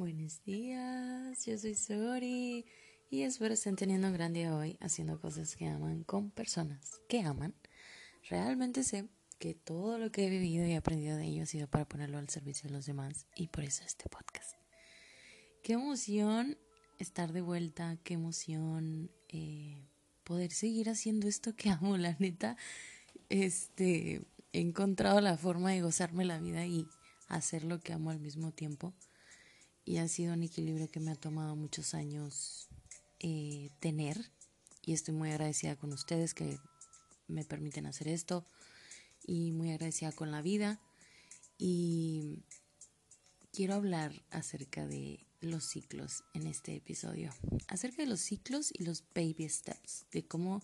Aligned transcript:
Buenos 0.00 0.42
días, 0.44 1.44
yo 1.44 1.58
soy 1.58 1.74
Sori 1.74 2.64
y 3.10 3.20
espero 3.20 3.52
estén 3.52 3.76
teniendo 3.76 4.06
un 4.06 4.14
gran 4.14 4.32
día 4.32 4.56
hoy 4.56 4.78
haciendo 4.80 5.20
cosas 5.20 5.54
que 5.56 5.66
aman 5.66 6.04
con 6.04 6.30
personas 6.30 7.02
que 7.06 7.20
aman. 7.20 7.54
Realmente 8.30 8.82
sé 8.82 9.10
que 9.38 9.52
todo 9.52 9.98
lo 9.98 10.10
que 10.10 10.26
he 10.26 10.30
vivido 10.30 10.64
y 10.66 10.72
aprendido 10.72 11.18
de 11.18 11.26
ello 11.26 11.42
ha 11.42 11.46
sido 11.46 11.68
para 11.68 11.86
ponerlo 11.86 12.16
al 12.16 12.30
servicio 12.30 12.70
de 12.70 12.76
los 12.76 12.86
demás 12.86 13.26
y 13.36 13.48
por 13.48 13.62
eso 13.62 13.84
este 13.84 14.08
podcast. 14.08 14.56
Qué 15.62 15.74
emoción 15.74 16.56
estar 16.98 17.34
de 17.34 17.42
vuelta, 17.42 17.98
qué 18.02 18.14
emoción 18.14 19.10
eh, 19.28 19.84
poder 20.24 20.50
seguir 20.50 20.88
haciendo 20.88 21.28
esto 21.28 21.54
que 21.54 21.68
amo, 21.68 21.98
la 21.98 22.16
neta. 22.18 22.56
Este, 23.28 24.22
he 24.54 24.60
encontrado 24.60 25.20
la 25.20 25.36
forma 25.36 25.72
de 25.72 25.82
gozarme 25.82 26.24
la 26.24 26.38
vida 26.38 26.64
y 26.64 26.86
hacer 27.28 27.64
lo 27.64 27.80
que 27.80 27.92
amo 27.92 28.08
al 28.08 28.18
mismo 28.18 28.50
tiempo. 28.50 28.94
Y 29.90 29.98
ha 29.98 30.06
sido 30.06 30.34
un 30.34 30.44
equilibrio 30.44 30.88
que 30.88 31.00
me 31.00 31.10
ha 31.10 31.16
tomado 31.16 31.56
muchos 31.56 31.94
años 31.94 32.68
eh, 33.18 33.70
tener. 33.80 34.30
Y 34.82 34.92
estoy 34.92 35.14
muy 35.14 35.30
agradecida 35.30 35.74
con 35.74 35.92
ustedes 35.92 36.32
que 36.32 36.60
me 37.26 37.44
permiten 37.44 37.86
hacer 37.86 38.06
esto. 38.06 38.46
Y 39.26 39.50
muy 39.50 39.72
agradecida 39.72 40.12
con 40.12 40.30
la 40.30 40.42
vida. 40.42 40.80
Y 41.58 42.44
quiero 43.52 43.74
hablar 43.74 44.12
acerca 44.30 44.86
de 44.86 45.26
los 45.40 45.64
ciclos 45.64 46.22
en 46.34 46.46
este 46.46 46.76
episodio. 46.76 47.34
Acerca 47.66 48.02
de 48.02 48.08
los 48.08 48.20
ciclos 48.20 48.70
y 48.72 48.84
los 48.84 49.02
baby 49.12 49.48
steps. 49.48 50.06
De 50.12 50.24
cómo, 50.24 50.62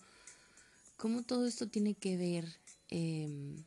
cómo 0.96 1.24
todo 1.24 1.48
esto 1.48 1.66
tiene 1.66 1.94
que 1.94 2.16
ver. 2.16 2.60
Eh, 2.90 3.64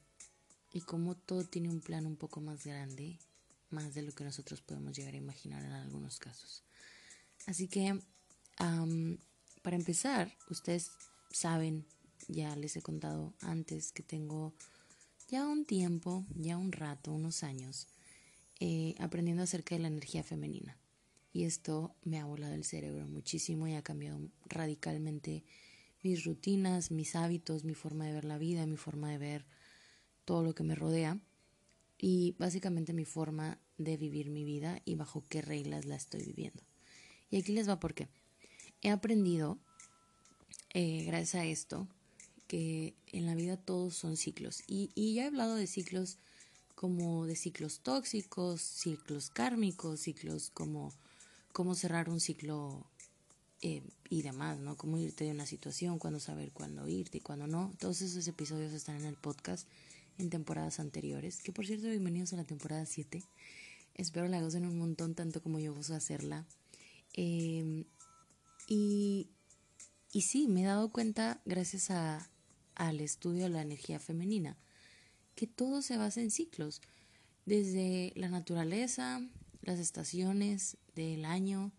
y 0.71 0.79
como 0.79 1.17
todo 1.17 1.43
tiene 1.43 1.67
un 1.67 1.81
plan 1.81 2.05
un 2.05 2.15
poco 2.15 2.39
más 2.39 2.63
grande, 2.63 3.19
más 3.71 3.93
de 3.93 4.01
lo 4.01 4.13
que 4.13 4.23
nosotros 4.23 4.61
podemos 4.61 4.95
llegar 4.95 5.13
a 5.13 5.17
imaginar 5.17 5.63
en 5.63 5.71
algunos 5.71 6.19
casos. 6.19 6.63
Así 7.47 7.67
que, 7.67 7.99
para 8.57 9.75
empezar, 9.75 10.35
ustedes 10.49 10.91
saben, 11.31 11.85
ya 12.27 12.55
les 12.55 12.75
he 12.75 12.81
contado 12.81 13.33
antes 13.41 13.91
que 13.91 14.03
tengo 14.03 14.53
ya 15.29 15.47
un 15.47 15.65
tiempo, 15.65 16.25
ya 16.35 16.57
un 16.57 16.71
rato, 16.71 17.11
unos 17.11 17.43
años, 17.43 17.87
eh, 18.59 18.95
aprendiendo 18.99 19.43
acerca 19.43 19.75
de 19.75 19.81
la 19.81 19.87
energía 19.87 20.23
femenina. 20.23 20.77
Y 21.31 21.43
esto 21.43 21.95
me 22.03 22.19
ha 22.19 22.25
volado 22.25 22.55
el 22.55 22.65
cerebro 22.65 23.05
muchísimo 23.07 23.67
y 23.67 23.75
ha 23.75 23.83
cambiado 23.83 24.19
radicalmente 24.45 25.43
mis 26.01 26.25
rutinas, 26.25 26.91
mis 26.91 27.15
hábitos, 27.15 27.63
mi 27.63 27.75
forma 27.75 28.05
de 28.05 28.13
ver 28.13 28.25
la 28.25 28.37
vida, 28.37 28.65
mi 28.65 28.77
forma 28.77 29.11
de 29.11 29.17
ver 29.17 29.45
todo 30.25 30.43
lo 30.43 30.55
que 30.55 30.63
me 30.63 30.75
rodea 30.75 31.19
y 31.99 32.35
básicamente 32.39 32.93
mi 32.93 33.05
forma 33.05 33.59
de 33.77 33.97
vivir 33.97 34.29
mi 34.29 34.45
vida 34.45 34.81
y 34.85 34.95
bajo 34.95 35.23
qué 35.27 35.41
reglas 35.41 35.85
la 35.85 35.95
estoy 35.95 36.23
viviendo. 36.23 36.63
Y 37.29 37.37
aquí 37.37 37.51
les 37.51 37.67
va 37.67 37.79
por 37.79 37.93
qué. 37.93 38.07
He 38.81 38.89
aprendido, 38.89 39.59
eh, 40.73 41.03
gracias 41.03 41.35
a 41.35 41.45
esto, 41.45 41.87
que 42.47 42.95
en 43.07 43.25
la 43.25 43.35
vida 43.35 43.57
todos 43.57 43.95
son 43.95 44.15
ciclos. 44.15 44.63
Y, 44.65 45.13
ya 45.13 45.23
he 45.23 45.27
hablado 45.27 45.55
de 45.55 45.67
ciclos 45.67 46.17
como 46.73 47.25
de 47.25 47.35
ciclos 47.35 47.81
tóxicos, 47.81 48.61
ciclos 48.61 49.29
kármicos, 49.29 49.99
ciclos 49.99 50.49
como 50.51 50.93
cómo 51.51 51.75
cerrar 51.75 52.09
un 52.09 52.21
ciclo 52.21 52.85
eh, 53.61 53.83
y 54.09 54.21
demás, 54.21 54.57
¿no? 54.59 54.77
Cómo 54.77 54.97
irte 54.97 55.25
de 55.25 55.31
una 55.31 55.45
situación, 55.45 55.99
cuándo 55.99 56.21
saber 56.21 56.51
cuándo 56.53 56.87
irte 56.87 57.17
y 57.17 57.21
cuándo 57.21 57.45
no. 57.45 57.73
Todos 57.77 58.01
esos 58.01 58.25
episodios 58.27 58.71
están 58.71 58.95
en 58.95 59.05
el 59.05 59.15
podcast 59.15 59.67
en 60.19 60.29
temporadas 60.29 60.79
anteriores. 60.79 61.41
Que 61.41 61.51
por 61.51 61.65
cierto, 61.65 61.87
bienvenidos 61.87 62.33
a 62.33 62.35
la 62.35 62.43
temporada 62.43 62.85
7. 62.85 63.23
Espero 63.95 64.27
la 64.27 64.41
gocen 64.41 64.65
un 64.65 64.77
montón, 64.77 65.15
tanto 65.15 65.41
como 65.41 65.59
yo 65.59 65.73
gozo 65.73 65.95
hacerla. 65.95 66.45
Em, 67.13 67.85
y, 68.67 69.29
y 70.11 70.21
sí, 70.21 70.47
me 70.47 70.61
he 70.61 70.65
dado 70.65 70.89
cuenta, 70.89 71.41
gracias 71.45 71.89
a, 71.89 72.29
al 72.75 72.99
estudio 72.99 73.43
de 73.43 73.49
la 73.49 73.61
energía 73.61 73.99
femenina, 73.99 74.57
que 75.35 75.47
todo 75.47 75.81
se 75.81 75.97
basa 75.97 76.21
en 76.21 76.31
ciclos. 76.31 76.81
Desde 77.45 78.11
la 78.15 78.29
naturaleza, 78.29 79.25
las 79.61 79.79
estaciones 79.79 80.77
del 80.95 81.25
año, 81.25 81.71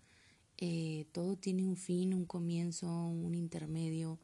eh, 0.56 1.06
todo 1.12 1.37
tiene 1.37 1.64
un 1.64 1.76
fin, 1.76 2.14
un 2.14 2.25
comienzo, 2.25 2.88
un 2.88 3.34
intermedio, 3.34 4.19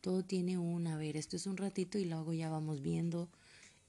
todo 0.00 0.24
tiene 0.24 0.58
un, 0.58 0.88
a 0.88 0.96
ver, 0.96 1.16
esto 1.16 1.36
es 1.36 1.46
un 1.46 1.56
ratito 1.56 1.98
y 1.98 2.04
luego 2.04 2.32
ya 2.32 2.50
vamos 2.50 2.82
viendo 2.82 3.28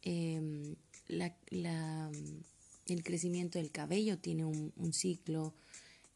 Em, 0.03 0.75
el 1.08 3.03
crecimiento 3.03 3.58
del 3.58 3.72
cabello 3.72 4.19
tiene 4.19 4.46
un, 4.46 4.94
ciclo. 4.94 5.53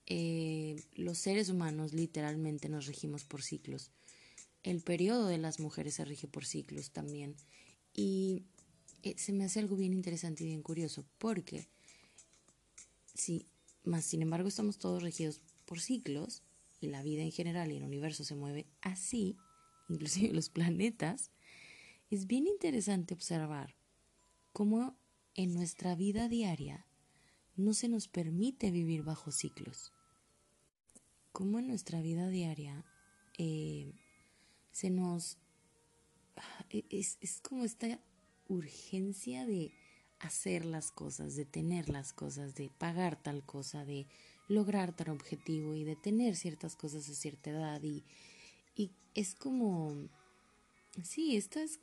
Eh, 0.06 0.82
los 0.96 1.18
seres 1.18 1.50
humanos 1.50 1.94
literalmente 1.94 2.70
nos 2.70 2.86
regimos 2.86 3.24
por 3.24 3.42
ciclos. 3.42 3.92
El 4.64 4.82
periodo 4.82 5.28
de 5.28 5.38
las 5.38 5.60
mujeres 5.60 5.96
se 5.96 6.06
rige 6.06 6.28
por 6.28 6.46
ciclos 6.46 6.92
también. 6.92 7.36
Y 7.94 8.44
eh, 9.04 9.16
se 9.18 9.34
me 9.34 9.46
hace 9.46 9.60
algo 9.60 9.76
bien 9.76 9.94
interesante 9.94 10.44
y 10.44 10.48
bien 10.48 10.62
curioso, 10.62 11.06
porque 11.18 11.68
si, 13.16 13.48
más 13.84 14.06
sin 14.06 14.22
embargo 14.22 14.48
estamos 14.50 14.78
todos 14.78 15.02
regidos 15.02 15.42
por 15.66 15.80
ciclos, 15.80 16.44
y 16.80 16.88
la 16.88 17.02
vida 17.02 17.24
en 17.24 17.32
general 17.32 17.72
y 17.72 17.78
el 17.78 17.84
universo 17.84 18.24
se 18.24 18.36
mueve 18.36 18.68
así, 18.82 19.38
inclusive 19.90 20.34
los 20.34 20.50
planetas, 20.50 21.32
es 22.10 22.28
bien 22.28 22.48
interesante 22.48 23.14
observar 23.14 23.76
cómo 24.54 24.98
en 25.36 25.54
nuestra 25.54 25.96
vida 25.96 26.28
diaria 26.30 26.88
no 27.56 27.74
se 27.74 27.90
nos 27.90 28.08
permite 28.08 28.72
vivir 28.72 29.04
bajo 29.04 29.32
ciclos. 29.32 29.92
Cómo 31.32 31.60
en 31.60 31.68
nuestra 31.68 32.02
vida 32.02 32.30
diaria 32.30 32.86
eh, 33.38 33.94
se 34.72 34.90
nos... 34.90 35.38
Ah, 36.36 36.66
e, 36.70 36.86
es, 36.92 37.18
como 37.42 37.66
esta 37.66 38.00
urgencia 38.48 39.46
de 39.46 39.74
hacer 40.20 40.66
las 40.66 40.92
cosas, 40.92 41.36
de 41.36 41.46
tener 41.46 41.90
las 41.90 42.14
cosas, 42.14 42.56
de 42.56 42.70
pagar 42.70 43.22
tal 43.22 43.44
cosa, 43.44 43.86
de 43.86 44.08
lograr 44.48 44.96
tal 44.96 45.10
objetivo 45.10 45.76
y 45.76 45.84
de 45.84 45.96
tener 45.96 46.36
ciertas 46.36 46.76
cosas 46.76 47.10
a 47.10 47.14
cierta 47.14 47.50
edad 47.50 47.82
y, 47.84 48.04
y 48.76 48.92
es 49.14 49.36
como, 49.36 50.10
sí, 51.04 51.36
esta 51.36 51.62
es 51.62 51.80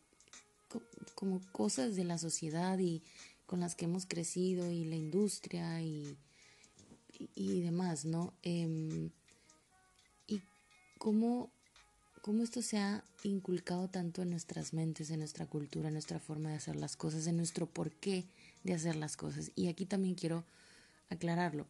como 1.14 1.40
cosas 1.52 1.96
de 1.96 2.04
la 2.04 2.18
sociedad 2.18 2.78
y 2.78 3.02
con 3.46 3.60
las 3.60 3.74
que 3.74 3.84
hemos 3.84 4.06
crecido 4.06 4.70
y 4.70 4.84
la 4.84 4.96
industria 4.96 5.80
y, 5.82 6.16
y, 7.34 7.60
demás, 7.60 8.04
¿no? 8.04 8.32
Em, 8.42 9.10
y 10.26 10.40
cómo, 10.98 11.50
cómo 12.22 12.42
esto 12.42 12.62
se 12.62 12.78
ha 12.78 13.04
inculcado 13.22 13.88
tanto 13.88 14.22
en 14.22 14.30
nuestras 14.30 14.72
mentes, 14.72 15.10
en 15.10 15.20
nuestra 15.20 15.46
cultura, 15.46 15.88
en 15.88 15.94
nuestra 15.94 16.18
forma 16.18 16.50
de 16.50 16.56
hacer 16.56 16.76
las 16.76 16.96
cosas, 16.96 17.26
en 17.26 17.36
nuestro 17.36 17.66
porqué 17.66 18.24
de 18.62 18.74
hacer 18.74 18.96
las 18.96 19.16
cosas. 19.16 19.52
Y 19.54 19.68
aquí 19.68 19.86
también 19.86 20.14
quiero 20.14 20.44
aclararlo. 21.10 21.66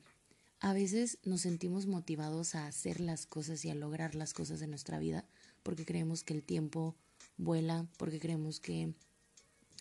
A 0.60 0.72
veces 0.72 1.18
nos 1.24 1.42
sentimos 1.42 1.86
motivados 1.86 2.54
a 2.54 2.66
hacer 2.66 3.00
las 3.00 3.26
cosas 3.26 3.64
y 3.64 3.70
a 3.70 3.74
lograr 3.74 4.14
las 4.14 4.32
cosas 4.32 4.62
en 4.62 4.70
nuestra 4.70 4.98
vida 4.98 5.24
porque 5.62 5.84
creemos 5.84 6.22
que 6.22 6.34
el 6.34 6.42
tiempo 6.42 6.94
vuela, 7.36 7.86
porque 7.96 8.20
creemos 8.20 8.60
que 8.60 8.94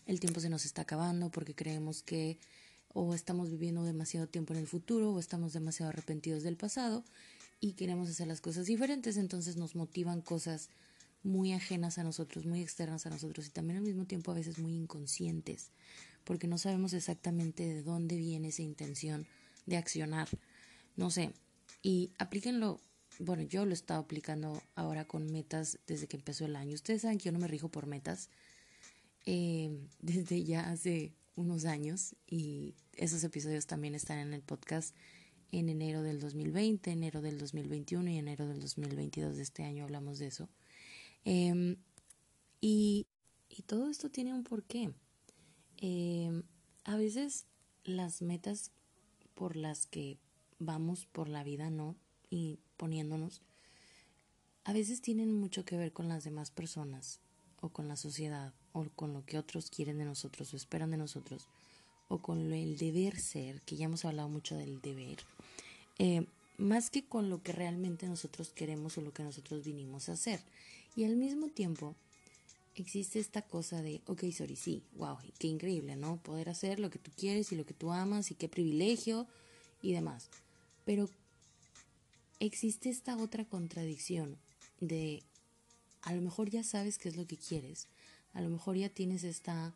el 0.06 0.20
tiempo 0.20 0.40
se 0.40 0.50
nos 0.50 0.64
está 0.64 0.82
acabando, 0.82 1.30
porque 1.30 1.54
creemos 1.54 2.02
que 2.02 2.38
o 2.94 3.14
estamos 3.14 3.50
viviendo 3.50 3.82
demasiado 3.82 4.28
tiempo 4.28 4.54
en 4.54 4.60
el 4.60 4.66
futuro 4.66 5.12
o 5.12 5.18
estamos 5.18 5.52
demasiado 5.52 5.90
arrepentidos 5.90 6.42
del 6.42 6.56
pasado 6.56 7.04
y 7.60 7.72
queremos 7.72 8.08
hacer 8.08 8.28
las 8.28 8.40
cosas 8.40 8.66
diferentes, 8.66 9.16
entonces 9.16 9.56
nos 9.56 9.74
motivan 9.74 10.20
cosas 10.20 10.68
muy 11.24 11.52
ajenas 11.52 11.98
a 11.98 12.04
nosotros, 12.04 12.46
muy 12.46 12.60
externas 12.60 13.06
a 13.06 13.10
nosotros 13.10 13.46
y 13.46 13.50
también 13.50 13.78
al 13.78 13.82
mismo 13.82 14.04
tiempo 14.04 14.30
a 14.30 14.34
veces 14.34 14.58
muy 14.58 14.74
inconscientes, 14.74 15.70
porque 16.22 16.46
no 16.46 16.58
sabemos 16.58 16.92
exactamente 16.92 17.66
de 17.66 17.82
dónde 17.82 18.16
viene 18.16 18.48
esa 18.48 18.62
intención 18.62 19.26
de 19.66 19.78
accionar. 19.78 20.28
No 20.96 21.10
sé, 21.10 21.32
y 21.82 22.12
aplíquenlo 22.18 22.80
bueno, 23.18 23.42
yo 23.42 23.64
lo 23.64 23.70
he 23.70 23.74
estado 23.74 24.00
aplicando 24.00 24.62
ahora 24.74 25.04
con 25.04 25.30
metas 25.30 25.78
desde 25.86 26.06
que 26.06 26.16
empezó 26.16 26.44
el 26.44 26.56
año. 26.56 26.74
Ustedes 26.74 27.02
saben 27.02 27.18
que 27.18 27.24
yo 27.24 27.32
no 27.32 27.38
me 27.38 27.48
rijo 27.48 27.68
por 27.68 27.86
metas 27.86 28.30
eh, 29.26 29.70
desde 30.00 30.44
ya 30.44 30.70
hace 30.70 31.12
unos 31.36 31.64
años 31.64 32.14
y 32.26 32.74
esos 32.96 33.24
episodios 33.24 33.66
también 33.66 33.94
están 33.94 34.18
en 34.18 34.34
el 34.34 34.42
podcast 34.42 34.94
en 35.50 35.68
enero 35.68 36.02
del 36.02 36.20
2020, 36.20 36.90
enero 36.90 37.22
del 37.22 37.38
2021 37.38 38.10
y 38.10 38.18
enero 38.18 38.46
del 38.46 38.60
2022 38.60 39.36
de 39.36 39.42
este 39.42 39.64
año 39.64 39.84
hablamos 39.84 40.18
de 40.18 40.26
eso. 40.26 40.48
Em, 41.24 41.76
y, 42.60 43.06
y, 43.48 43.62
todo 43.62 43.88
esto 43.88 44.10
tiene 44.10 44.34
un 44.34 44.42
porqué. 44.42 44.92
Eh, 45.78 46.42
a 46.84 46.96
veces 46.96 47.46
las 47.84 48.22
metas 48.22 48.72
por 49.34 49.56
las 49.56 49.86
que 49.86 50.18
vamos 50.58 51.06
por 51.06 51.28
la 51.28 51.44
vida 51.44 51.70
no 51.70 51.96
poniéndonos, 52.76 53.42
a 54.64 54.72
veces 54.72 55.00
tienen 55.02 55.32
mucho 55.32 55.64
que 55.64 55.76
ver 55.76 55.92
con 55.92 56.08
las 56.08 56.24
demás 56.24 56.50
personas 56.50 57.20
o 57.60 57.68
con 57.68 57.88
la 57.88 57.96
sociedad 57.96 58.52
o 58.72 58.86
con 58.94 59.12
lo 59.12 59.24
que 59.24 59.38
otros 59.38 59.70
quieren 59.70 59.98
de 59.98 60.04
nosotros 60.04 60.52
o 60.52 60.56
esperan 60.56 60.90
de 60.90 60.96
nosotros 60.96 61.48
o 62.08 62.18
con 62.18 62.52
el 62.52 62.76
deber 62.76 63.18
ser, 63.18 63.60
que 63.62 63.76
ya 63.76 63.86
hemos 63.86 64.04
hablado 64.04 64.28
mucho 64.28 64.56
del 64.56 64.80
deber. 64.80 65.18
eh, 65.98 66.26
más 66.56 66.90
que 66.90 67.04
con 67.04 67.30
lo 67.30 67.42
que 67.42 67.52
realmente 67.52 68.06
nosotros 68.06 68.50
queremos 68.50 68.96
o 68.96 69.00
lo 69.00 69.12
que 69.12 69.24
nosotros 69.24 69.64
vinimos 69.64 70.08
a 70.08 70.12
hacer. 70.12 70.40
Y 70.96 71.04
al 71.04 71.16
mismo 71.16 71.48
tiempo 71.48 71.96
existe 72.76 73.18
esta 73.18 73.42
cosa 73.42 73.82
de, 73.82 74.02
ok, 74.06 74.24
sorry, 74.30 74.56
sí, 74.56 74.82
wow, 74.96 75.16
qué 75.38 75.48
increíble, 75.48 75.96
¿no? 75.96 76.16
Poder 76.18 76.48
hacer 76.48 76.78
lo 76.78 76.90
que 76.90 76.98
tú 76.98 77.10
quieres 77.16 77.52
y 77.52 77.56
lo 77.56 77.66
que 77.66 77.74
tú 77.74 77.92
amas 77.92 78.30
y 78.30 78.34
qué 78.34 78.48
privilegio 78.48 79.26
y 79.82 79.92
demás. 79.92 80.30
Pero 80.84 81.08
existe 82.40 82.88
esta 82.88 83.16
otra 83.16 83.44
contradicción 83.44 84.38
de, 84.80 85.22
a 86.02 86.14
lo 86.14 86.20
mejor 86.20 86.50
ya 86.50 86.64
sabes 86.64 86.98
qué 86.98 87.08
es 87.08 87.16
lo 87.16 87.26
que 87.26 87.36
quieres, 87.36 87.88
a 88.32 88.40
lo 88.40 88.50
mejor 88.50 88.76
ya 88.76 88.88
tienes 88.88 89.24
esta, 89.24 89.74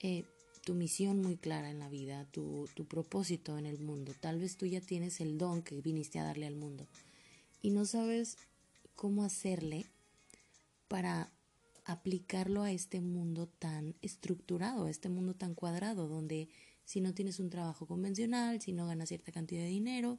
eh, 0.00 0.24
tu 0.64 0.74
misión 0.74 1.20
muy 1.20 1.36
clara 1.36 1.70
en 1.70 1.78
la 1.78 1.88
vida, 1.88 2.24
tu, 2.30 2.68
tu 2.74 2.84
propósito 2.84 3.58
en 3.58 3.66
el 3.66 3.78
mundo, 3.78 4.14
tal 4.20 4.38
vez 4.38 4.56
tú 4.56 4.66
ya 4.66 4.80
tienes 4.80 5.20
el 5.20 5.38
don 5.38 5.62
que 5.62 5.80
viniste 5.80 6.18
a 6.18 6.24
darle 6.24 6.46
al 6.46 6.56
mundo. 6.56 6.86
Y 7.60 7.70
no 7.70 7.84
sabes 7.84 8.38
cómo 8.94 9.24
hacerle 9.24 9.86
para 10.88 11.30
aplicarlo 11.84 12.62
a 12.62 12.70
este 12.70 13.00
mundo 13.00 13.48
tan 13.58 13.94
estructurado, 14.02 14.86
a 14.86 14.90
este 14.90 15.08
mundo 15.08 15.34
tan 15.34 15.54
cuadrado, 15.54 16.08
donde 16.08 16.48
si 16.84 17.00
no 17.00 17.14
tienes 17.14 17.40
un 17.40 17.50
trabajo 17.50 17.86
convencional, 17.86 18.60
si 18.60 18.72
no 18.72 18.86
ganas 18.86 19.08
cierta 19.08 19.32
cantidad 19.32 19.62
de 19.62 19.68
dinero, 19.68 20.18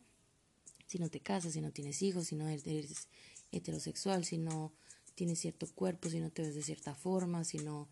si 0.93 0.99
no 0.99 1.09
te 1.09 1.21
casas, 1.21 1.53
si 1.53 1.61
no 1.61 1.71
tienes 1.71 2.03
hijos, 2.03 2.27
si 2.27 2.35
no 2.35 2.47
eres 2.47 3.07
heterosexual, 3.51 4.25
si 4.25 4.37
no 4.37 4.71
tienes 5.15 5.39
cierto 5.39 5.65
cuerpo, 5.73 6.07
si 6.07 6.19
no 6.19 6.29
te 6.29 6.43
ves 6.43 6.53
de 6.53 6.61
cierta 6.61 6.93
forma, 6.93 7.43
si 7.43 7.57
no 7.57 7.89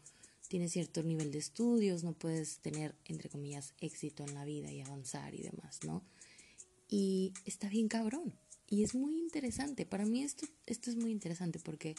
tienes 0.47 0.71
cierto 0.71 1.01
nivel 1.01 1.31
de 1.31 1.39
estudios, 1.39 2.03
no 2.03 2.13
puedes 2.13 2.59
tener, 2.59 2.93
entre 3.05 3.27
comillas, 3.27 3.73
éxito 3.79 4.23
en 4.23 4.35
la 4.35 4.45
vida 4.45 4.71
y 4.71 4.81
avanzar 4.81 5.33
y 5.33 5.41
demás, 5.41 5.79
¿no? 5.83 6.03
Y 6.89 7.33
está 7.43 7.69
bien 7.69 7.87
cabrón. 7.87 8.35
Y 8.67 8.83
es 8.83 8.93
muy 8.93 9.17
interesante. 9.17 9.87
Para 9.87 10.05
mí 10.05 10.21
esto, 10.21 10.45
esto 10.67 10.91
es 10.91 10.95
muy 10.95 11.09
interesante 11.09 11.57
porque 11.57 11.95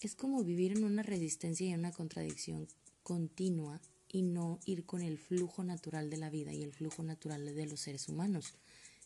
es 0.00 0.16
como 0.16 0.42
vivir 0.42 0.72
en 0.72 0.82
una 0.82 1.04
resistencia 1.04 1.68
y 1.68 1.70
en 1.70 1.78
una 1.78 1.92
contradicción 1.92 2.66
continua 3.04 3.80
y 4.08 4.22
no 4.22 4.58
ir 4.64 4.86
con 4.86 5.02
el 5.02 5.18
flujo 5.18 5.62
natural 5.62 6.10
de 6.10 6.16
la 6.16 6.30
vida 6.30 6.52
y 6.52 6.64
el 6.64 6.72
flujo 6.72 7.04
natural 7.04 7.54
de 7.54 7.66
los 7.66 7.78
seres 7.78 8.08
humanos, 8.08 8.54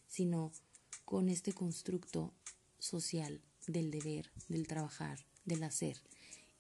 sino 0.06 0.50
con 1.10 1.28
este 1.28 1.52
constructo 1.52 2.32
social 2.78 3.40
del 3.66 3.90
deber, 3.90 4.30
del 4.46 4.68
trabajar, 4.68 5.18
del 5.44 5.64
hacer. 5.64 5.96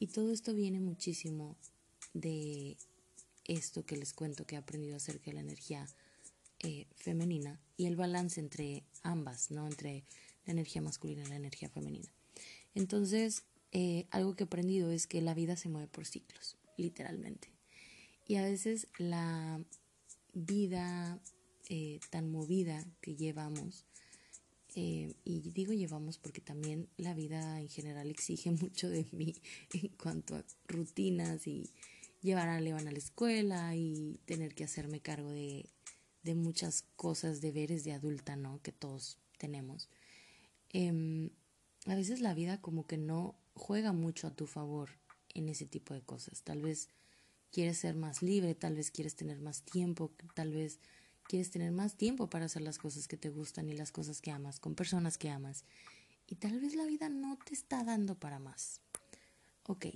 Y 0.00 0.08
todo 0.08 0.32
esto 0.32 0.54
viene 0.54 0.80
muchísimo 0.80 1.56
de 2.14 2.76
esto 3.44 3.86
que 3.86 3.96
les 3.96 4.12
cuento 4.12 4.48
que 4.48 4.56
he 4.56 4.58
aprendido 4.58 4.96
acerca 4.96 5.26
de 5.26 5.34
la 5.34 5.42
energía 5.42 5.86
eh, 6.64 6.88
femenina 6.96 7.60
y 7.76 7.86
el 7.86 7.94
balance 7.94 8.40
entre 8.40 8.82
ambas, 9.04 9.52
¿no? 9.52 9.68
Entre 9.68 10.02
la 10.46 10.50
energía 10.50 10.82
masculina 10.82 11.22
y 11.22 11.28
la 11.28 11.36
energía 11.36 11.68
femenina. 11.68 12.12
Entonces, 12.74 13.44
eh, 13.70 14.08
algo 14.10 14.34
que 14.34 14.42
he 14.42 14.46
aprendido 14.46 14.90
es 14.90 15.06
que 15.06 15.22
la 15.22 15.32
vida 15.32 15.54
se 15.54 15.68
mueve 15.68 15.86
por 15.86 16.06
ciclos, 16.06 16.56
literalmente. 16.76 17.52
Y 18.26 18.34
a 18.34 18.42
veces 18.42 18.88
la 18.98 19.64
vida 20.34 21.20
eh, 21.68 22.00
tan 22.10 22.32
movida 22.32 22.84
que 23.00 23.14
llevamos, 23.14 23.86
eh, 24.74 25.14
y 25.24 25.40
digo 25.52 25.72
llevamos 25.72 26.18
porque 26.18 26.40
también 26.40 26.88
la 26.96 27.14
vida 27.14 27.60
en 27.60 27.68
general 27.68 28.10
exige 28.10 28.50
mucho 28.62 28.88
de 28.88 29.06
mí 29.12 29.34
en 29.72 29.88
cuanto 29.88 30.36
a 30.36 30.44
rutinas 30.68 31.46
y 31.46 31.70
llevar 32.22 32.48
a 32.48 32.60
Levan 32.60 32.88
a 32.88 32.92
la 32.92 32.98
escuela 32.98 33.74
y 33.74 34.20
tener 34.26 34.54
que 34.54 34.64
hacerme 34.64 35.00
cargo 35.00 35.30
de, 35.30 35.68
de 36.22 36.34
muchas 36.34 36.84
cosas, 36.96 37.40
deberes 37.40 37.84
de 37.84 37.92
adulta, 37.92 38.36
¿no? 38.36 38.60
Que 38.62 38.72
todos 38.72 39.18
tenemos. 39.38 39.88
Em, 40.68 41.30
a 41.86 41.94
veces 41.94 42.20
la 42.20 42.34
vida 42.34 42.60
como 42.60 42.86
que 42.86 42.98
no 42.98 43.34
juega 43.54 43.92
mucho 43.92 44.26
a 44.26 44.34
tu 44.34 44.46
favor 44.46 44.90
en 45.34 45.48
ese 45.48 45.66
tipo 45.66 45.94
de 45.94 46.02
cosas. 46.02 46.42
Tal 46.42 46.60
vez 46.60 46.88
quieres 47.50 47.78
ser 47.78 47.96
más 47.96 48.22
libre, 48.22 48.54
tal 48.54 48.76
vez 48.76 48.90
quieres 48.90 49.16
tener 49.16 49.40
más 49.40 49.62
tiempo, 49.62 50.12
tal 50.34 50.52
vez 50.52 50.78
quieres 51.30 51.52
tener 51.52 51.70
más 51.70 51.94
tiempo 51.94 52.28
para 52.28 52.46
hacer 52.46 52.62
las 52.62 52.78
cosas 52.78 53.06
que 53.06 53.16
te 53.16 53.30
gustan 53.30 53.68
y 53.68 53.72
las 53.72 53.92
cosas 53.92 54.20
que 54.20 54.32
amas, 54.32 54.58
con 54.58 54.74
personas 54.74 55.16
que 55.16 55.30
amas. 55.30 55.64
Y 56.26 56.34
tal 56.34 56.58
vez 56.58 56.74
la 56.74 56.86
vida 56.86 57.08
no 57.08 57.38
te 57.38 57.54
está 57.54 57.84
dando 57.84 58.16
para 58.16 58.40
más. 58.40 58.80
Ok, 59.62 59.86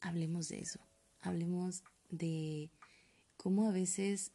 hablemos 0.00 0.48
de 0.48 0.60
eso. 0.60 0.80
Hablemos 1.20 1.84
de 2.08 2.70
cómo 3.36 3.68
a 3.68 3.72
veces 3.72 4.32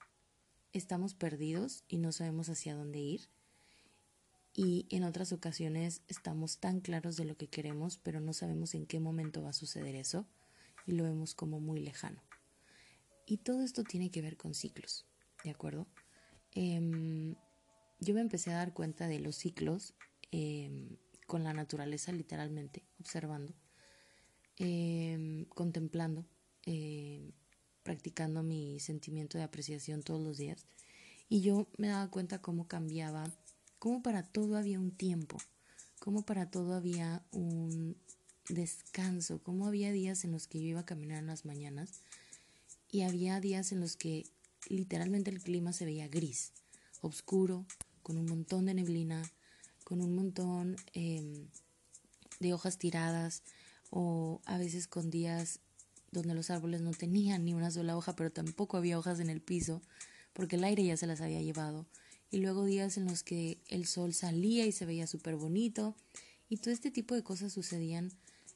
estamos 0.73 1.15
perdidos 1.15 1.83
y 1.87 1.97
no 1.97 2.11
sabemos 2.11 2.49
hacia 2.49 2.75
dónde 2.75 2.99
ir 2.99 3.27
y 4.53 4.85
en 4.91 5.05
otras 5.05 5.31
ocasiones 5.31 6.03
estamos 6.07 6.59
tan 6.59 6.81
claros 6.81 7.17
de 7.17 7.25
lo 7.25 7.35
que 7.35 7.47
queremos, 7.47 7.97
pero 7.97 8.19
no 8.19 8.31
sabemos 8.31 8.75
en 8.75 8.85
qué 8.85 8.99
momento 8.99 9.41
va 9.41 9.49
a 9.49 9.53
suceder 9.53 9.95
eso 9.95 10.27
y 10.85 10.91
lo 10.91 11.03
vemos 11.03 11.33
como 11.33 11.59
muy 11.59 11.79
lejano. 11.79 12.21
Y 13.25 13.37
todo 13.37 13.63
esto 13.63 13.83
tiene 13.83 14.11
que 14.11 14.21
ver 14.21 14.37
con 14.37 14.53
ciclos, 14.53 15.07
¿de 15.43 15.49
acuerdo? 15.49 15.87
Em, 16.53 17.35
yo 17.99 18.13
me 18.13 18.21
empecé 18.21 18.51
a 18.51 18.57
dar 18.57 18.73
cuenta 18.73 19.07
de 19.07 19.19
los 19.19 19.35
ciclos 19.35 19.93
em, 20.31 20.97
con 21.27 21.43
la 21.43 21.53
naturaleza, 21.53 22.11
literalmente, 22.11 22.83
observando, 22.99 23.53
em, 24.57 25.45
contemplando, 25.45 26.25
practicando 27.83 28.43
mi 28.43 28.79
sentimiento 28.79 29.37
de 29.37 29.43
apreciación 29.43 30.03
todos 30.03 30.21
los 30.21 30.37
días. 30.37 30.65
Y 31.29 31.41
yo 31.41 31.67
me 31.77 31.87
daba 31.87 32.09
cuenta 32.11 32.41
cómo 32.41 32.67
cambiaba 32.67 33.31
como 33.81 34.03
para 34.03 34.21
todo 34.21 34.57
había 34.57 34.79
un 34.79 34.91
tiempo, 34.91 35.37
como 35.97 36.23
para 36.23 36.51
todo 36.51 36.75
había 36.75 37.25
un 37.31 37.97
descanso, 38.47 39.41
como 39.41 39.65
había 39.65 39.91
días 39.91 40.23
en 40.23 40.33
los 40.33 40.45
que 40.45 40.59
yo 40.59 40.67
iba 40.67 40.81
a 40.81 40.85
caminar 40.85 41.17
en 41.17 41.25
las 41.25 41.45
mañanas 41.45 42.03
y 42.91 43.01
había 43.01 43.39
días 43.39 43.71
en 43.71 43.79
los 43.79 43.95
que 43.95 44.27
literalmente 44.67 45.29
el 45.29 45.41
clima 45.41 45.73
se 45.73 45.85
veía 45.85 46.07
gris, 46.07 46.53
oscuro, 47.01 47.65
con 48.03 48.17
un 48.17 48.25
montón 48.25 48.65
de 48.65 48.73
neblina, 48.73 49.21
con 49.83 50.01
un 50.01 50.15
montón 50.15 50.75
em, 50.93 51.47
de 52.39 52.53
hojas 52.53 52.77
tiradas 52.77 53.43
o 53.89 54.41
a 54.45 54.57
veces 54.57 54.87
con 54.87 55.09
días 55.09 55.59
donde 56.11 56.33
los 56.33 56.49
árboles 56.49 56.81
no 56.81 56.91
tenían 56.91 57.45
ni 57.45 57.53
una 57.53 57.71
sola 57.71 57.97
hoja, 57.97 58.15
pero 58.15 58.31
tampoco 58.31 58.77
había 58.77 58.99
hojas 58.99 59.19
en 59.19 59.29
el 59.29 59.41
piso 59.41 59.81
porque 60.33 60.55
el 60.55 60.63
aire 60.63 60.83
ya 60.83 60.97
se 60.97 61.07
las 61.07 61.21
había 61.21 61.41
llevado 61.41 61.85
y 62.31 62.37
luego 62.37 62.65
días 62.65 62.97
en 62.97 63.05
los 63.05 63.23
que 63.23 63.59
el 63.67 63.85
sol 63.85 64.13
salía 64.13 64.65
y 64.65 64.71
se 64.71 64.85
veía 64.85 65.07
súper 65.07 65.35
bonito 65.35 65.95
y 66.49 66.57
todo 66.57 66.73
este 66.73 66.91
tipo 66.91 67.15
de 67.15 67.23
cosas 67.23 67.53
sucedían 67.53 68.11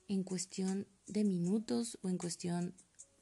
en 0.08 0.24
cuestión 0.24 0.88
de 1.08 1.24
minutos 1.24 1.98
o 2.01 2.10
en 2.10 2.18
cuestión 2.18 2.74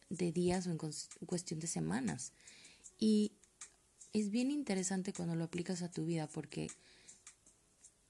de 0.10 0.31
días 0.31 0.67
o 0.67 0.72
en 0.72 0.77
cuestión 1.25 1.60
de 1.60 1.67
semanas. 1.67 2.34
Y 3.03 3.33
es 4.13 4.29
bien 4.29 4.50
interesante 4.50 5.12
cuando 5.12 5.36
lo 5.36 5.43
aplicas 5.43 5.81
a 5.81 5.91
tu 5.91 6.05
vida 6.05 6.25
porque 6.29 6.67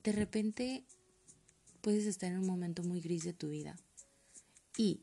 de 0.04 0.12
repente 0.12 0.84
puedes 1.82 2.06
estar 2.06 2.32
en 2.32 2.38
un 2.38 2.46
momento 2.46 2.84
muy 2.84 3.02
gris 3.02 3.24
de 3.24 3.34
tu 3.34 3.50
vida 3.50 3.76
y 4.78 5.02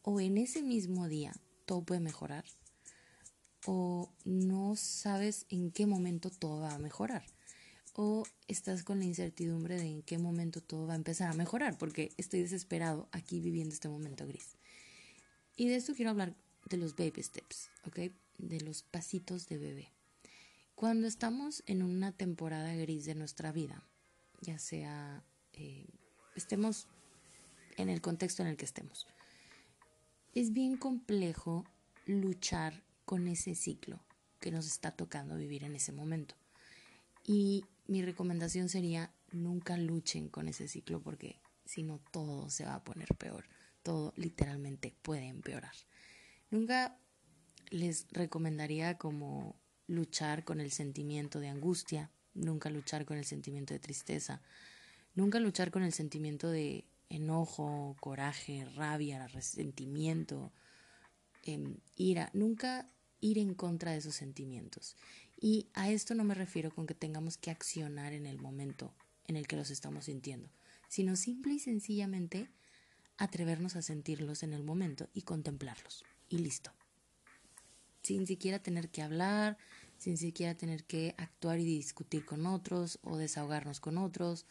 o 0.00 0.22
en 0.22 0.38
ese 0.38 0.62
mismo 0.62 1.06
día 1.06 1.34
todo 1.66 1.82
puede 1.82 2.00
mejorar 2.00 2.46
o 3.66 4.10
no 4.24 4.74
sabes 4.74 5.44
en 5.50 5.70
qué 5.70 5.84
momento 5.84 6.30
todo 6.30 6.62
va 6.62 6.72
a 6.72 6.78
mejorar 6.78 7.26
o 7.92 8.24
estás 8.48 8.84
con 8.84 9.00
la 9.00 9.04
incertidumbre 9.04 9.76
de 9.76 9.84
en 9.84 10.02
qué 10.02 10.16
momento 10.16 10.62
todo 10.62 10.86
va 10.86 10.94
a 10.94 10.96
empezar 10.96 11.28
a 11.28 11.34
mejorar 11.34 11.76
porque 11.76 12.10
estoy 12.16 12.40
desesperado 12.40 13.06
aquí 13.12 13.42
viviendo 13.42 13.74
este 13.74 13.90
momento 13.90 14.26
gris. 14.26 14.56
Y 15.56 15.68
de 15.68 15.76
esto 15.76 15.94
quiero 15.94 16.12
hablar 16.12 16.34
de 16.70 16.78
los 16.78 16.96
baby 16.96 17.22
steps, 17.22 17.68
¿ok? 17.86 18.12
De 18.40 18.60
los 18.60 18.82
pasitos 18.82 19.48
de 19.48 19.58
bebé. 19.58 19.92
Cuando 20.74 21.06
estamos 21.06 21.62
en 21.66 21.82
una 21.82 22.12
temporada 22.12 22.74
gris 22.74 23.04
de 23.04 23.14
nuestra 23.14 23.52
vida, 23.52 23.84
ya 24.40 24.58
sea 24.58 25.22
eh, 25.52 25.86
estemos 26.34 26.88
en 27.76 27.90
el 27.90 28.00
contexto 28.00 28.42
en 28.42 28.48
el 28.48 28.56
que 28.56 28.64
estemos, 28.64 29.06
es 30.34 30.52
bien 30.52 30.76
complejo 30.76 31.66
luchar 32.06 32.82
con 33.04 33.28
ese 33.28 33.54
ciclo 33.54 34.00
que 34.38 34.50
nos 34.50 34.66
está 34.66 34.92
tocando 34.92 35.36
vivir 35.36 35.64
en 35.64 35.74
ese 35.74 35.92
momento. 35.92 36.34
Y 37.24 37.64
mi 37.86 38.02
recomendación 38.02 38.68
sería 38.68 39.12
nunca 39.32 39.76
luchen 39.76 40.28
con 40.28 40.48
ese 40.48 40.66
ciclo 40.66 41.02
porque 41.02 41.40
si 41.64 41.82
no 41.82 42.00
todo 42.10 42.48
se 42.50 42.64
va 42.64 42.76
a 42.76 42.84
poner 42.84 43.08
peor, 43.16 43.44
todo 43.82 44.12
literalmente 44.16 44.94
puede 45.02 45.26
empeorar. 45.26 45.74
Nunca 46.50 46.98
les 47.70 48.06
recomendaría 48.10 48.98
como 48.98 49.56
luchar 49.86 50.44
con 50.44 50.60
el 50.60 50.70
sentimiento 50.70 51.40
de 51.40 51.48
angustia, 51.48 52.10
nunca 52.34 52.70
luchar 52.70 53.04
con 53.04 53.16
el 53.16 53.24
sentimiento 53.24 53.74
de 53.74 53.80
tristeza, 53.80 54.42
nunca 55.14 55.40
luchar 55.40 55.70
con 55.70 55.82
el 55.82 55.92
sentimiento 55.92 56.48
de 56.50 56.84
enojo, 57.08 57.96
coraje, 58.00 58.64
rabia, 58.76 59.26
resentimiento, 59.28 60.52
em, 61.44 61.76
ira, 61.96 62.30
nunca 62.32 62.88
ir 63.20 63.38
en 63.38 63.54
contra 63.54 63.92
de 63.92 63.98
esos 63.98 64.14
sentimientos. 64.14 64.96
Y 65.40 65.68
a 65.74 65.90
esto 65.90 66.14
no 66.14 66.24
me 66.24 66.34
refiero 66.34 66.70
con 66.72 66.86
que 66.86 66.94
tengamos 66.94 67.36
que 67.36 67.50
accionar 67.50 68.12
en 68.12 68.26
el 68.26 68.38
momento 68.38 68.94
en 69.26 69.36
el 69.36 69.46
que 69.46 69.56
los 69.56 69.70
estamos 69.70 70.06
sintiendo, 70.06 70.50
sino 70.88 71.16
simple 71.16 71.54
y 71.54 71.58
sencillamente 71.58 72.50
atrevernos 73.16 73.76
a 73.76 73.82
sentirlos 73.82 74.42
en 74.42 74.52
el 74.52 74.64
momento 74.64 75.08
y 75.12 75.22
contemplarlos. 75.22 76.04
Y 76.28 76.38
listo. 76.38 76.72
Sin 78.10 78.26
siquiera 78.26 78.58
tener 78.58 78.88
que 78.88 79.02
hablar, 79.02 79.56
sin 79.96 80.18
siquiera 80.18 80.56
tener 80.56 80.82
que 80.82 81.14
actuar 81.16 81.60
y 81.60 81.64
discutir 81.64 82.24
con 82.24 82.44
otros 82.44 82.98
o 83.02 83.16
desahogarnos 83.16 83.78
con 83.78 83.98
otros 83.98 84.46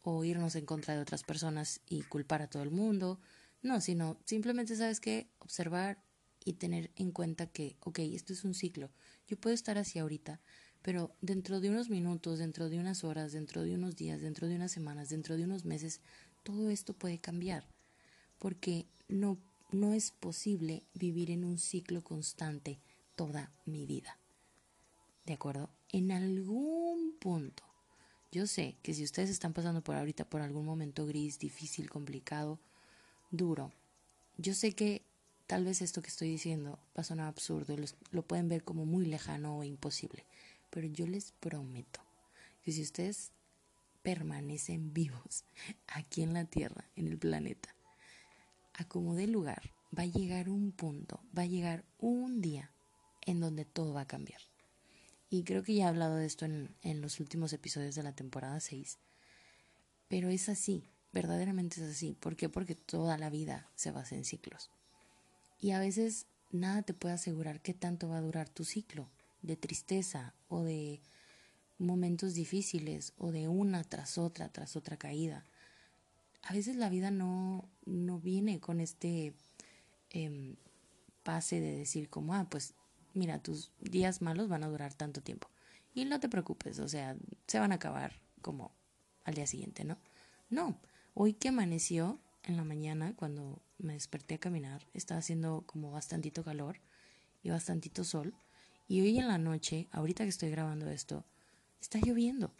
o 0.00 0.24
irnos 0.24 0.56
en 0.56 0.64
contra 0.64 0.94
de 0.94 1.02
otras 1.02 1.22
personas 1.22 1.82
y 1.86 2.00
culpar 2.04 2.40
a 2.40 2.46
todo 2.48 2.62
el 2.62 2.70
mundo. 2.70 3.20
No, 3.60 3.82
sino 3.82 4.16
simplemente 4.24 4.74
sabes 4.74 5.00
que 5.00 5.28
observar 5.40 6.02
y 6.46 6.54
tener 6.54 6.92
en 6.96 7.10
cuenta 7.10 7.46
que, 7.46 7.76
ok, 7.80 7.98
esto 7.98 8.32
es 8.32 8.42
un 8.42 8.54
ciclo. 8.54 8.90
Yo 9.28 9.36
puedo 9.36 9.52
estar 9.52 9.76
así 9.76 9.98
ahorita, 9.98 10.40
pero 10.80 11.14
dentro 11.20 11.60
de 11.60 11.68
unos 11.68 11.90
minutos, 11.90 12.38
dentro 12.38 12.70
de 12.70 12.78
unas 12.78 13.04
horas, 13.04 13.32
dentro 13.32 13.64
de 13.64 13.74
unos 13.74 13.96
días, 13.96 14.22
dentro 14.22 14.48
de 14.48 14.56
unas 14.56 14.72
semanas, 14.72 15.10
dentro 15.10 15.36
de 15.36 15.44
unos 15.44 15.66
meses, 15.66 16.00
todo 16.42 16.70
esto 16.70 16.94
puede 16.94 17.18
cambiar. 17.18 17.68
Porque 18.38 18.86
no, 19.08 19.36
no 19.72 19.92
es 19.92 20.10
posible 20.10 20.84
vivir 20.94 21.30
en 21.30 21.44
un 21.44 21.58
ciclo 21.58 22.02
constante 22.02 22.80
toda 23.16 23.52
mi 23.64 23.86
vida. 23.86 24.18
¿De 25.24 25.34
acuerdo? 25.34 25.70
En 25.90 26.12
algún 26.12 27.16
punto. 27.18 27.62
Yo 28.30 28.46
sé 28.46 28.76
que 28.82 28.94
si 28.94 29.04
ustedes 29.04 29.30
están 29.30 29.52
pasando 29.52 29.82
por 29.82 29.94
ahorita 29.94 30.28
por 30.28 30.40
algún 30.40 30.66
momento 30.66 31.06
gris, 31.06 31.38
difícil, 31.38 31.88
complicado, 31.88 32.58
duro, 33.30 33.72
yo 34.36 34.54
sé 34.54 34.72
que 34.72 35.02
tal 35.46 35.64
vez 35.64 35.82
esto 35.82 36.02
que 36.02 36.08
estoy 36.08 36.28
diciendo 36.30 36.78
va 36.98 37.02
a 37.02 37.04
absurdo, 37.28 37.76
lo, 37.76 37.86
lo 38.10 38.22
pueden 38.22 38.48
ver 38.48 38.64
como 38.64 38.86
muy 38.86 39.06
lejano 39.06 39.58
o 39.58 39.64
imposible, 39.64 40.26
pero 40.70 40.88
yo 40.88 41.06
les 41.06 41.32
prometo 41.32 42.00
que 42.64 42.72
si 42.72 42.82
ustedes 42.82 43.30
permanecen 44.02 44.92
vivos 44.94 45.44
aquí 45.86 46.22
en 46.22 46.34
la 46.34 46.44
Tierra, 46.44 46.84
en 46.96 47.06
el 47.06 47.18
planeta, 47.18 47.74
a 48.74 48.84
lugar, 49.28 49.70
va 49.96 50.02
a 50.02 50.06
llegar 50.06 50.48
un 50.48 50.72
punto, 50.72 51.20
va 51.36 51.42
a 51.42 51.46
llegar 51.46 51.84
un 51.98 52.40
día 52.40 52.73
en 53.26 53.40
donde 53.40 53.64
todo 53.64 53.94
va 53.94 54.02
a 54.02 54.06
cambiar. 54.06 54.40
Y 55.30 55.44
creo 55.44 55.62
que 55.62 55.74
ya 55.74 55.84
he 55.84 55.88
hablado 55.88 56.16
de 56.16 56.26
esto 56.26 56.44
en, 56.44 56.74
en 56.82 57.00
los 57.00 57.20
últimos 57.20 57.52
episodios 57.52 57.94
de 57.94 58.02
la 58.02 58.12
temporada 58.12 58.60
6. 58.60 58.98
Pero 60.08 60.28
es 60.28 60.48
así, 60.48 60.84
verdaderamente 61.12 61.80
es 61.82 61.90
así. 61.90 62.16
¿Por 62.20 62.36
qué? 62.36 62.48
Porque 62.48 62.74
toda 62.74 63.18
la 63.18 63.30
vida 63.30 63.68
se 63.74 63.90
basa 63.90 64.14
en 64.14 64.24
ciclos. 64.24 64.70
Y 65.60 65.72
a 65.72 65.78
veces 65.78 66.26
nada 66.52 66.82
te 66.82 66.94
puede 66.94 67.14
asegurar 67.14 67.60
qué 67.60 67.74
tanto 67.74 68.08
va 68.08 68.18
a 68.18 68.22
durar 68.22 68.48
tu 68.48 68.64
ciclo 68.64 69.08
de 69.42 69.56
tristeza 69.56 70.34
o 70.48 70.62
de 70.62 71.00
momentos 71.78 72.34
difíciles 72.34 73.12
o 73.18 73.32
de 73.32 73.48
una 73.48 73.84
tras 73.84 74.18
otra, 74.18 74.48
tras 74.48 74.76
otra 74.76 74.96
caída. 74.96 75.44
A 76.42 76.52
veces 76.52 76.76
la 76.76 76.88
vida 76.88 77.10
no, 77.10 77.68
no 77.86 78.18
viene 78.18 78.60
con 78.60 78.80
este 78.80 79.34
em, 80.10 80.56
pase 81.22 81.60
de 81.60 81.76
decir 81.76 82.08
como, 82.08 82.34
ah, 82.34 82.46
pues 82.50 82.74
mira, 83.14 83.38
tus 83.38 83.70
días 83.80 84.22
malos 84.22 84.48
van 84.48 84.64
a 84.64 84.68
durar 84.68 84.94
tanto 84.94 85.22
tiempo. 85.22 85.48
Y 85.94 86.04
no 86.04 86.20
te 86.20 86.28
preocupes, 86.28 86.78
o 86.80 86.88
sea, 86.88 87.16
se 87.46 87.58
van 87.58 87.72
a 87.72 87.76
acabar 87.76 88.20
como 88.42 88.72
al 89.24 89.34
día 89.34 89.46
siguiente, 89.46 89.84
¿no? 89.84 89.96
No, 90.50 90.76
hoy 91.14 91.32
que 91.34 91.48
amaneció 91.48 92.18
en 92.42 92.56
la 92.56 92.64
mañana, 92.64 93.14
cuando 93.16 93.62
me 93.78 93.94
desperté 93.94 94.34
a 94.34 94.40
caminar, 94.40 94.86
estaba 94.92 95.20
haciendo 95.20 95.62
como 95.66 95.90
bastantito 95.90 96.44
calor 96.44 96.76
y 97.42 97.50
bastantito 97.50 98.04
sol. 98.04 98.34
Y 98.86 99.00
hoy 99.00 99.18
en 99.18 99.28
la 99.28 99.38
noche, 99.38 99.88
ahorita 99.92 100.24
que 100.24 100.30
estoy 100.30 100.50
grabando 100.50 100.90
esto, 100.90 101.24
está 101.80 101.98
lloviendo 102.00 102.52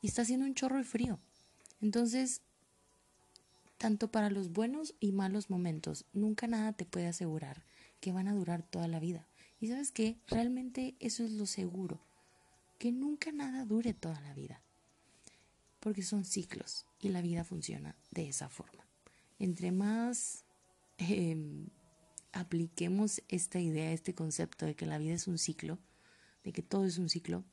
y 0.00 0.06
está 0.06 0.22
haciendo 0.22 0.46
un 0.46 0.54
chorro 0.54 0.78
de 0.78 0.84
frío. 0.84 1.18
Entonces, 1.82 2.40
tanto 3.78 4.10
para 4.10 4.30
los 4.30 4.52
buenos 4.52 4.94
y 5.00 5.12
malos 5.12 5.50
momentos, 5.50 6.06
nunca 6.12 6.46
nada 6.46 6.72
te 6.72 6.86
puede 6.86 7.08
asegurar 7.08 7.62
que 8.00 8.12
van 8.12 8.28
a 8.28 8.34
durar 8.34 8.62
toda 8.62 8.88
la 8.88 9.00
vida. 9.00 9.26
Y 9.60 9.68
sabes 9.68 9.90
qué, 9.90 10.18
realmente 10.26 10.94
eso 11.00 11.24
es 11.24 11.32
lo 11.32 11.46
seguro, 11.46 12.00
que 12.78 12.92
nunca 12.92 13.32
nada 13.32 13.64
dure 13.64 13.94
toda 13.94 14.20
la 14.20 14.34
vida, 14.34 14.60
porque 15.80 16.02
son 16.02 16.24
ciclos 16.24 16.86
y 17.00 17.08
la 17.08 17.22
vida 17.22 17.42
funciona 17.44 17.96
de 18.10 18.28
esa 18.28 18.48
forma. 18.48 18.86
Entre 19.38 19.72
más 19.72 20.44
em, 20.98 21.68
apliquemos 22.32 23.22
esta 23.28 23.58
idea, 23.58 23.92
este 23.92 24.14
concepto 24.14 24.66
de 24.66 24.74
que 24.74 24.86
la 24.86 24.98
vida 24.98 25.14
es 25.14 25.26
un 25.26 25.38
ciclo, 25.38 25.78
de 26.44 26.52
que 26.52 26.62
todo 26.62 26.84
es 26.84 26.98
un 26.98 27.08
ciclo, 27.08 27.44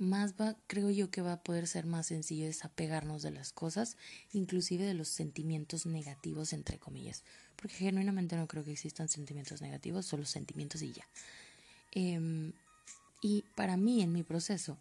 más 0.00 0.34
va, 0.34 0.56
creo 0.66 0.90
yo 0.90 1.10
que 1.10 1.22
va 1.22 1.34
a 1.34 1.42
poder 1.42 1.66
ser 1.66 1.86
más 1.86 2.06
sencillo 2.06 2.46
desapegarnos 2.46 3.22
de 3.22 3.30
las 3.30 3.52
cosas, 3.52 3.96
inclusive 4.32 4.84
de 4.84 4.94
los 4.94 5.08
sentimientos 5.08 5.86
negativos, 5.86 6.52
entre 6.52 6.78
comillas, 6.78 7.22
porque 7.56 7.74
genuinamente 7.76 8.36
no 8.36 8.48
creo 8.48 8.64
que 8.64 8.72
existan 8.72 9.08
sentimientos 9.08 9.60
negativos, 9.60 10.06
solo 10.06 10.24
sentimientos 10.24 10.82
y 10.82 10.92
ya. 10.92 11.06
Em, 11.92 12.52
y 13.22 13.44
para 13.54 13.76
mí, 13.76 14.02
en 14.02 14.12
mi 14.12 14.22
proceso, 14.22 14.78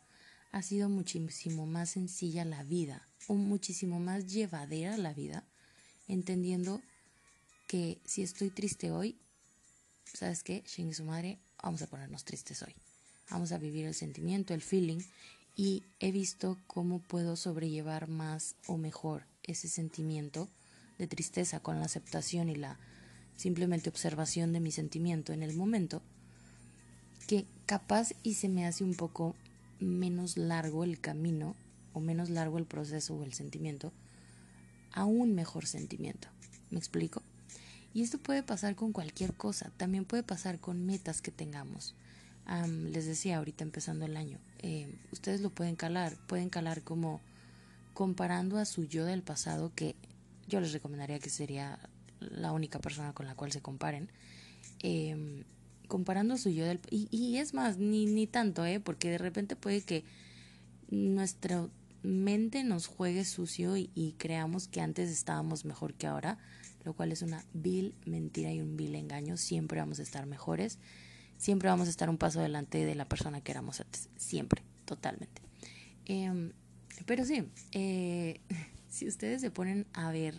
ha 0.52 0.62
sido 0.62 0.90
muchísimo 0.90 1.66
más 1.66 1.92
sencilla 1.92 2.46
la 2.46 2.64
vida, 2.64 3.06
o 3.28 3.36
muchísimo 3.36 4.00
más 4.00 4.28
llevadera 4.28 4.98
la 4.98 5.14
vida, 5.14 5.46
entendiendo 6.08 6.82
que 7.68 8.00
si 8.06 8.24
estoy 8.24 8.50
triste 8.50 8.92
hoy, 8.92 9.20
¿sabes 10.14 10.44
qué? 10.44 10.64
Shin 10.66 10.94
su 10.96 11.04
madre, 11.04 11.40
vamos 11.62 11.82
a 11.82 11.88
ponernos 11.88 12.24
tristes 12.24 12.64
hoy 12.64 12.74
vamos 13.30 13.52
a 13.52 13.58
vivir 13.58 13.86
el 13.86 13.94
sentimiento, 13.94 14.54
el 14.54 14.62
feeling 14.62 15.00
y 15.56 15.84
he 16.00 16.12
visto 16.12 16.58
cómo 16.68 17.00
puedo 17.00 17.36
sobrellevar 17.36 18.08
más 18.08 18.56
o 18.68 18.78
mejor 18.78 19.24
ese 19.44 19.68
sentimiento 19.68 20.48
de 20.98 21.08
tristeza 21.08 21.60
con 21.60 21.80
la 21.80 21.86
aceptación 21.86 22.50
y 22.50 22.56
la 22.56 22.78
simplemente 23.36 23.90
observación 23.90 24.54
de 24.54 24.60
mi 24.60 24.72
sentimiento 24.72 25.34
en 25.34 25.44
el 25.44 25.56
momento, 25.56 26.02
que 27.28 27.46
capaz 27.66 28.14
y 28.24 28.36
se 28.36 28.50
me 28.50 28.66
hace 28.66 28.84
un 28.84 28.96
poco 28.96 29.36
menos 29.80 30.38
largo 30.38 30.84
el 30.84 31.00
camino 31.00 31.56
o 31.94 32.00
menos 32.00 32.30
largo 32.30 32.58
el 32.58 32.66
proceso 32.66 33.16
o 33.16 33.24
el 33.24 33.34
sentimiento 33.34 33.94
a 34.92 35.06
un 35.06 35.36
mejor 35.36 35.66
sentimiento. 35.66 36.28
¿Me 36.70 36.80
explico? 36.80 37.22
Y 37.94 38.02
esto 38.02 38.18
puede 38.18 38.44
pasar 38.44 38.76
con 38.76 38.92
cualquier 38.92 39.34
cosa, 39.34 39.72
también 39.78 40.06
puede 40.06 40.24
pasar 40.24 40.60
con 40.60 40.86
metas 40.86 41.22
que 41.22 41.32
tengamos 41.32 41.96
les 42.92 43.06
decía 43.06 43.38
ahorita 43.38 43.64
empezando 43.64 44.06
el 44.06 44.18
año, 44.18 44.40
eh, 44.60 44.92
ustedes 45.12 45.42
lo 45.42 45.52
pueden 45.52 45.76
calar, 45.76 46.16
pueden 46.28 46.50
calar 46.50 46.82
como 46.82 47.22
comparando 47.94 48.58
a 48.58 48.66
su 48.66 48.86
yo 48.86 49.06
del 49.06 49.22
pasado, 49.22 49.72
que 49.76 49.96
yo 50.48 50.60
les 50.60 50.74
recomendaría 50.74 51.20
que 51.20 51.30
sería 51.30 51.80
la 52.20 52.52
única 52.52 52.80
persona 52.80 53.14
con 53.14 53.28
la 53.28 53.36
cual 53.36 53.52
se 53.52 53.62
comparen, 53.62 54.10
em, 54.80 55.44
comparando 55.88 56.34
a 56.34 56.38
su 56.38 56.50
yo 56.50 56.66
del... 56.66 56.80
Y, 56.90 57.08
y 57.12 57.38
es 57.38 57.54
más, 57.54 57.78
ni, 57.78 58.06
ni 58.06 58.26
tanto, 58.26 58.66
¿eh? 58.66 58.80
Porque 58.80 59.10
de 59.10 59.18
repente 59.18 59.56
puede 59.56 59.82
que 59.82 60.04
nuestra 60.90 61.68
mente 62.02 62.64
nos 62.64 62.88
juegue 62.88 63.26
sucio 63.26 63.78
y, 63.78 63.92
y 63.94 64.14
creamos 64.14 64.68
que 64.68 64.82
antes 64.82 65.10
estábamos 65.10 65.66
mejor 65.66 65.94
que 65.94 66.08
ahora, 66.08 66.38
lo 66.84 66.94
cual 66.94 67.12
es 67.12 67.22
una 67.22 67.44
vil 67.54 67.94
mentira 68.06 68.52
y 68.52 68.62
un 68.62 68.76
vil 68.76 68.96
engaño, 68.96 69.38
siempre 69.38 69.80
vamos 69.80 70.00
a 70.00 70.04
estar 70.04 70.26
mejores 70.26 70.80
siempre 71.40 71.70
vamos 71.70 71.88
a 71.88 71.90
estar 71.90 72.10
un 72.10 72.18
paso 72.18 72.40
adelante 72.40 72.86
de 72.86 72.94
la 72.94 73.06
persona 73.06 73.42
que 73.42 73.52
éramos 73.52 73.80
antes, 73.80 74.10
siempre, 74.18 74.62
totalmente. 74.86 75.42
Em, 76.06 76.52
pero 77.06 77.26
sí, 77.26 77.50
eh, 77.72 78.42
si 78.90 79.08
ustedes 79.08 79.42
se 79.42 79.50
ponen 79.50 79.88
a 79.94 80.12
ver 80.12 80.36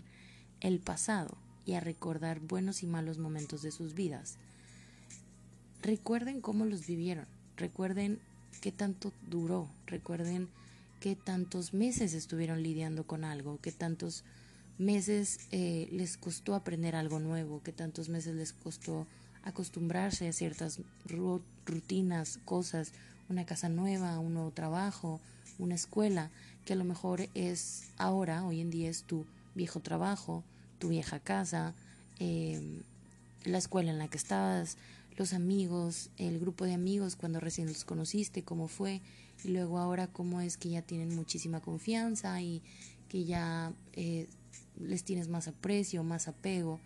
el 0.61 0.79
pasado 0.79 1.37
y 1.65 1.73
a 1.73 1.81
recordar 1.81 2.39
buenos 2.41 2.83
y 2.83 2.87
malos 2.87 3.19
momentos 3.19 3.63
de 3.63 3.73
sus 3.73 3.95
vidas, 3.95 4.37
recuerden 5.83 6.41
cómo 6.41 6.67
los 6.67 6.87
vivieron, 6.87 7.27
recuerden 7.57 8.21
qué 8.61 8.71
tanto 8.71 9.13
duró, 9.27 9.71
recuerden 9.87 10.49
qué 11.01 11.17
tantos 11.17 11.73
meses 11.73 12.13
estuvieron 12.13 12.63
lidiando 12.63 13.07
con 13.07 13.25
algo, 13.25 13.59
qué 13.63 13.73
tantos 13.73 14.23
meses 14.77 15.41
eh, 15.51 15.89
les 15.93 16.19
costó 16.19 16.55
aprender 16.55 16.95
algo 16.95 17.21
nuevo, 17.21 17.63
qué 17.63 17.73
tantos 17.73 18.11
meses 18.11 18.35
les 18.35 18.53
costó 18.53 19.07
acostumbrarse 19.43 20.29
a 20.29 20.33
ciertas 20.33 20.81
rutinas, 21.67 22.39
cosas, 22.45 22.93
una 23.29 23.47
casa 23.47 23.69
nueva, 23.69 24.19
un 24.19 24.35
nuevo 24.35 24.51
trabajo, 24.51 25.21
una 25.59 25.75
escuela, 25.75 26.31
que 26.65 26.73
a 26.75 26.77
lo 26.77 26.85
mejor 26.85 27.29
es 27.35 27.91
ahora, 27.97 28.45
hoy 28.45 28.61
en 28.61 28.71
día 28.71 28.91
es 28.91 29.05
tu 29.05 29.25
viejo 29.55 29.81
trabajo, 29.81 30.45
tu 30.79 30.89
vieja 30.89 31.21
casa, 31.21 31.75
em, 32.19 32.83
la 33.45 33.59
escuela 33.59 33.91
en 33.91 33.99
la 33.99 34.09
que 34.09 34.19
estabas, 34.19 34.77
los 35.17 35.33
amigos, 35.33 36.11
el 36.19 36.39
grupo 36.39 36.65
de 36.65 36.75
amigos 36.75 37.17
cuando 37.17 37.41
recién 37.41 37.69
los 37.69 37.85
conociste, 37.85 38.43
cómo 38.43 38.69
fue, 38.69 39.01
y 39.45 39.49
luego 39.49 39.79
ahora 39.79 40.07
cómo 40.07 40.41
es 40.41 40.57
que 40.57 40.71
ya 40.71 40.83
tienen 40.83 41.15
muchísima 41.15 41.61
confianza 41.61 42.41
y 42.43 42.63
que 43.09 43.25
ya 43.25 43.73
eh, 43.95 44.29
les 44.79 45.05
tienes 45.05 45.29
más 45.29 45.49
aprecio, 45.49 46.05
más 46.05 46.29
apego, 46.29 46.81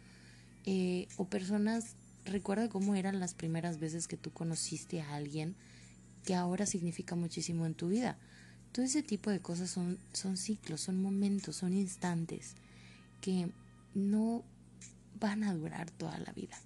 eh, 0.67 1.09
o 1.17 1.27
personas 1.27 1.95
recuerda 2.25 2.69
cómo 2.69 2.95
eran 2.95 3.21
las 3.21 3.35
primeras 3.35 3.79
veces 3.79 4.09
que 4.09 4.17
tú 4.17 4.33
conociste 4.33 5.01
a 5.01 5.15
alguien 5.15 5.55
que 6.25 6.35
ahora 6.35 6.67
significa 6.67 7.15
muchísimo 7.15 7.67
en 7.67 7.75
tu 7.75 7.89
vida. 7.89 8.17
Todo 8.73 8.85
ese 8.85 9.03
tipo 9.03 9.31
de 9.31 9.41
cosas 9.41 9.71
son, 9.71 9.99
son 10.13 10.37
ciclos, 10.37 10.81
son 10.81 11.01
momentos, 11.01 11.57
son 11.57 11.75
instantes 11.75 12.55
que 13.21 13.49
no 13.95 14.43
van 15.21 15.45
a 15.45 15.55
durar 15.55 15.91
toda 15.91 16.19
la 16.19 16.33
vida. 16.33 16.59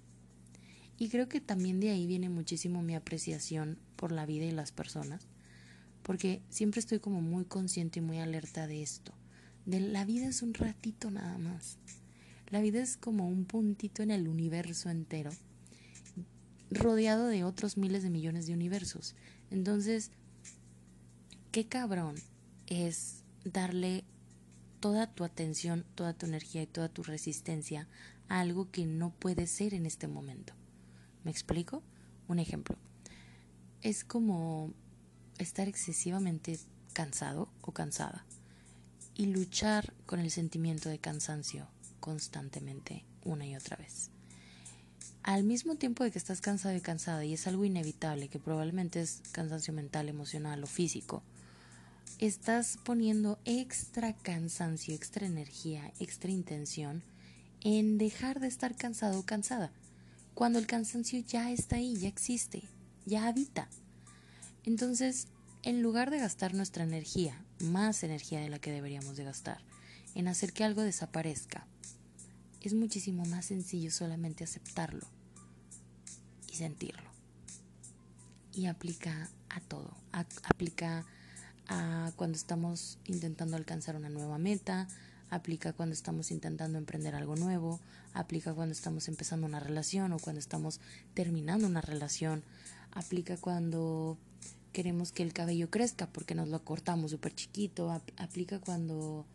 Y 0.97 1.09
creo 1.09 1.29
que 1.29 1.39
también 1.39 1.79
de 1.79 1.91
ahí 1.91 2.07
viene 2.07 2.29
muchísimo 2.29 2.81
mi 2.81 2.95
apreciación 2.95 3.77
por 3.95 4.11
la 4.11 4.25
vida 4.25 4.45
y 4.45 4.51
las 4.51 4.71
personas, 4.71 5.21
porque 6.03 6.41
siempre 6.49 6.79
estoy 6.79 6.99
como 6.99 7.21
muy 7.21 7.45
consciente 7.45 7.99
y 7.99 8.01
muy 8.01 8.19
alerta 8.19 8.67
de 8.67 8.81
esto. 8.81 9.13
De 9.65 9.79
la 9.79 10.03
vida 10.03 10.27
es 10.27 10.41
un 10.41 10.53
ratito 10.53 11.11
nada 11.11 11.37
más. 11.37 11.77
La 12.49 12.59
vida 12.59 12.81
es 12.81 12.97
como 12.97 13.29
un 13.29 13.45
puntito 13.45 14.01
en 14.01 14.09
el 14.11 14.27
universo 14.27 14.89
entero, 14.89 15.31
rodeado 16.71 17.27
de 17.27 17.43
otros 17.43 17.77
miles 17.77 18.03
de 18.03 18.09
millones 18.09 18.47
de 18.47 18.53
universos. 18.53 19.15
Entonces, 19.51 20.11
qué 21.51 21.67
cabrón 21.67 22.15
es 22.67 23.23
darle 23.43 24.03
toda 24.79 25.07
tu 25.07 25.23
atención, 25.23 25.85
toda 25.95 26.13
tu 26.13 26.25
energía 26.25 26.61
y 26.63 26.67
toda 26.67 26.89
tu 26.89 27.03
resistencia 27.03 27.87
a 28.27 28.39
algo 28.39 28.69
que 28.71 28.85
no 28.85 29.11
puede 29.11 29.47
ser 29.47 29.73
en 29.73 29.85
este 29.85 30.07
momento. 30.07 30.53
¿Me 31.23 31.31
explico? 31.31 31.83
Un 32.27 32.39
ejemplo. 32.39 32.77
Es 33.81 34.03
como 34.03 34.73
estar 35.37 35.67
excesivamente 35.67 36.59
cansado 36.93 37.49
o 37.61 37.71
cansada 37.71 38.25
y 39.15 39.27
luchar 39.27 39.93
con 40.05 40.19
el 40.19 40.31
sentimiento 40.31 40.89
de 40.89 40.99
cansancio 40.99 41.67
constantemente 41.99 43.05
una 43.23 43.45
y 43.45 43.55
otra 43.55 43.75
vez. 43.77 44.11
Al 45.23 45.43
mismo 45.43 45.75
tiempo 45.75 46.03
de 46.03 46.11
que 46.11 46.17
estás 46.17 46.41
cansado 46.41 46.75
y 46.75 46.81
cansada 46.81 47.25
y 47.25 47.33
es 47.33 47.45
algo 47.45 47.65
inevitable, 47.65 48.29
que 48.29 48.39
probablemente 48.39 49.01
es 49.01 49.21
cansancio 49.31 49.73
mental, 49.73 50.09
emocional 50.09 50.63
o 50.63 50.67
físico, 50.67 51.21
estás 52.19 52.77
poniendo 52.83 53.37
extra 53.45 54.13
cansancio, 54.13 54.95
extra 54.95 55.25
energía, 55.25 55.91
extra 55.99 56.31
intención 56.31 57.03
en 57.61 57.97
dejar 57.97 58.39
de 58.39 58.47
estar 58.47 58.75
cansado 58.75 59.19
o 59.19 59.25
cansada, 59.25 59.71
cuando 60.33 60.59
el 60.59 60.67
cansancio 60.67 61.19
ya 61.19 61.51
está 61.51 61.75
ahí, 61.75 61.97
ya 61.97 62.07
existe, 62.07 62.63
ya 63.05 63.27
habita. 63.27 63.67
Entonces, 64.63 65.27
en 65.63 65.81
lugar 65.81 66.11
de 66.11 66.19
gastar 66.19 66.53
nuestra 66.53 66.83
energía, 66.83 67.43
más 67.59 68.03
energía 68.03 68.39
de 68.39 68.49
la 68.49 68.59
que 68.59 68.71
deberíamos 68.71 69.17
de 69.17 69.25
gastar, 69.25 69.59
en 70.15 70.29
hacer 70.29 70.53
que 70.53 70.63
algo 70.63 70.81
desaparezca, 70.81 71.67
es 72.61 72.73
muchísimo 72.73 73.25
más 73.25 73.45
sencillo 73.45 73.91
solamente 73.91 74.43
aceptarlo 74.43 75.07
y 76.51 76.55
sentirlo. 76.55 77.09
Y 78.53 78.65
aplica 78.65 79.29
a 79.49 79.61
todo, 79.61 79.95
aplica 80.11 81.05
a 81.67 82.11
cuando 82.15 82.35
estamos 82.35 82.97
intentando 83.05 83.55
alcanzar 83.55 83.95
una 83.95 84.09
nueva 84.09 84.37
meta, 84.37 84.87
aplica 85.29 85.73
cuando 85.73 85.93
estamos 85.93 86.31
intentando 86.31 86.77
emprender 86.77 87.15
algo 87.15 87.35
nuevo, 87.35 87.79
aplica 88.13 88.53
cuando 88.53 88.73
estamos 88.73 89.07
empezando 89.07 89.45
una 89.47 89.59
relación 89.59 90.11
o 90.11 90.19
cuando 90.19 90.39
estamos 90.39 90.81
terminando 91.13 91.67
una 91.67 91.81
relación, 91.81 92.43
aplica 92.91 93.37
cuando 93.37 94.17
queremos 94.73 95.11
que 95.11 95.23
el 95.23 95.33
cabello 95.33 95.69
crezca 95.69 96.07
porque 96.07 96.35
nos 96.35 96.49
lo 96.49 96.63
cortamos 96.63 97.11
súper 97.11 97.33
chiquito, 97.33 97.91
aplica 98.17 98.59
cuando 98.59 99.25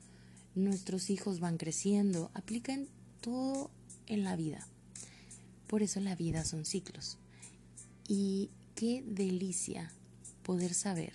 nuestros 0.55 1.11
hijos 1.11 1.41
van 1.41 1.57
creciendo, 1.57 2.31
aplica 2.35 2.73
en 2.73 2.89
todo 3.25 3.71
en 4.07 4.23
la 4.23 4.37
vida. 4.37 4.67
Por 5.67 5.83
eso 5.83 5.99
la 6.01 6.15
vida 6.15 6.45
son 6.45 6.67
ciclos. 6.67 7.17
Y 8.07 8.51
qué 8.75 9.03
delicia 9.07 9.91
poder 10.43 10.75
saber 10.75 11.15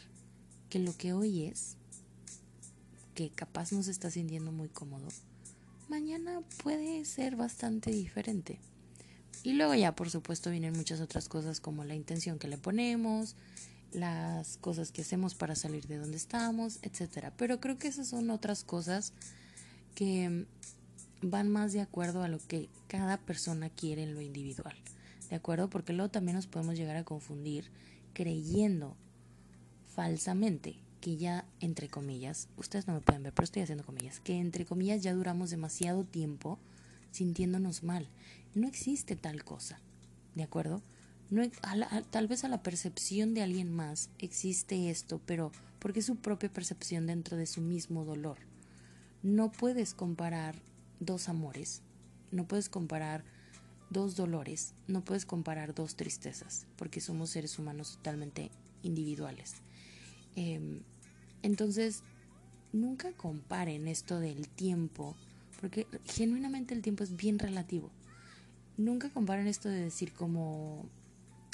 que 0.72 0.80
lo 0.80 0.98
que 0.98 1.13
hoy 1.13 1.44
es, 1.44 1.77
que 3.14 3.29
capaz 3.29 3.72
nos 3.74 3.88
está 3.88 4.10
sintiendo 4.10 4.51
muy 4.51 4.70
cómodo, 4.70 5.07
mañana 5.88 6.42
puede 6.64 7.05
ser 7.05 7.36
bastante 7.36 7.92
diferente. 7.92 8.60
Y 9.44 9.53
luego 9.53 9.75
ya, 9.75 9.96
por 9.96 10.10
supuesto, 10.10 10.50
vienen 10.50 10.74
muchas 10.74 11.01
otras 11.01 11.29
cosas 11.29 11.60
como 11.60 11.83
la 11.83 11.94
intención 11.94 12.40
que 12.40 12.48
le 12.48 12.57
ponemos, 12.57 13.36
las 13.92 14.57
cosas 14.57 14.92
que 14.92 15.03
hacemos 15.03 15.36
para 15.36 15.55
salir 15.55 15.86
de 15.86 15.98
donde 15.98 16.18
estamos, 16.18 16.79
etcétera. 16.81 17.36
Pero 17.38 17.60
creo 17.60 17.77
que 17.77 17.88
esas 17.88 18.07
son 18.07 18.31
otras 18.31 18.64
cosas 18.64 19.14
que 19.94 20.48
van 21.22 21.50
más 21.50 21.74
de 21.74 21.82
acuerdo 21.82 22.24
a 22.24 22.27
lo 22.27 22.40
que 22.40 22.70
cada 22.88 23.18
persona 23.18 23.70
quiere 23.70 24.03
en 24.03 24.14
lo 24.14 24.22
individual. 24.22 24.75
¿De 25.29 25.36
acuerdo? 25.36 25.70
Porque 25.70 25.94
luego 25.94 26.10
también 26.10 26.36
nos 26.36 26.48
podemos 26.48 26.75
llegar 26.75 26.96
a 26.96 27.03
confundir 27.03 27.70
creyendo 28.14 28.96
falsamente 29.96 30.79
que 31.01 31.18
ya, 31.18 31.46
entre 31.60 31.88
comillas, 31.88 32.50
ustedes 32.58 32.88
no 32.88 32.94
me 32.94 33.01
pueden 33.01 33.24
ver, 33.24 33.34
pero 33.34 33.46
estoy 33.46 33.62
haciendo 33.62 33.86
comillas, 33.86 34.20
que 34.20 34.38
entre 34.38 34.66
comillas 34.66 35.01
ya 35.01 35.14
duramos 35.14 35.50
demasiado 35.50 36.03
tiempo 36.03 36.60
sintiéndonos 37.12 37.84
mal. 37.84 38.10
No 38.53 38.68
existe 38.68 39.16
tal 39.16 39.44
cosa, 39.44 39.79
¿de 40.36 40.44
acuerdo? 40.44 40.82
No, 41.29 41.44
tal 42.10 42.27
vez 42.27 42.44
a 42.44 42.50
la 42.50 42.64
percepción 42.64 43.34
de 43.34 43.44
alguien 43.44 43.72
más 43.72 44.10
existe 44.18 44.90
esto, 44.90 45.22
pero 45.25 45.51
porque 45.77 46.00
es 46.00 46.05
su 46.05 46.18
propia 46.18 46.51
percepción 46.51 47.08
dentro 47.08 47.38
de 47.38 47.46
su 47.46 47.62
mismo 47.62 48.03
dolor. 48.03 48.38
No 49.22 49.51
puedes 49.51 49.94
comparar 49.94 50.55
dos 51.00 51.29
amores, 51.29 51.81
no 52.31 52.48
puedes 52.48 52.70
comparar 52.70 53.24
dos 53.90 54.16
dolores, 54.16 54.74
no 54.88 55.03
puedes 55.03 55.25
comparar 55.25 55.74
dos 55.74 55.96
tristezas, 55.96 56.68
porque 56.75 57.01
somos 57.01 57.31
seres 57.31 57.57
humanos 57.57 57.94
totalmente 57.98 58.51
individuales. 58.83 59.55
Em, 60.35 60.81
entonces, 61.42 62.03
nunca 62.72 63.12
comparen 63.14 63.88
esto 63.88 64.20
del 64.20 64.48
tiempo, 64.48 65.16
porque 65.59 65.88
genuinamente 66.05 66.74
el 66.74 66.81
tiempo 66.81 67.03
es 67.03 67.16
bien 67.16 67.40
relativo. 67.40 67.90
Nunca 68.77 69.09
comparen 69.09 69.48
esto 69.48 69.70
de 69.70 69.81
decir 69.81 70.14
como, 70.14 70.85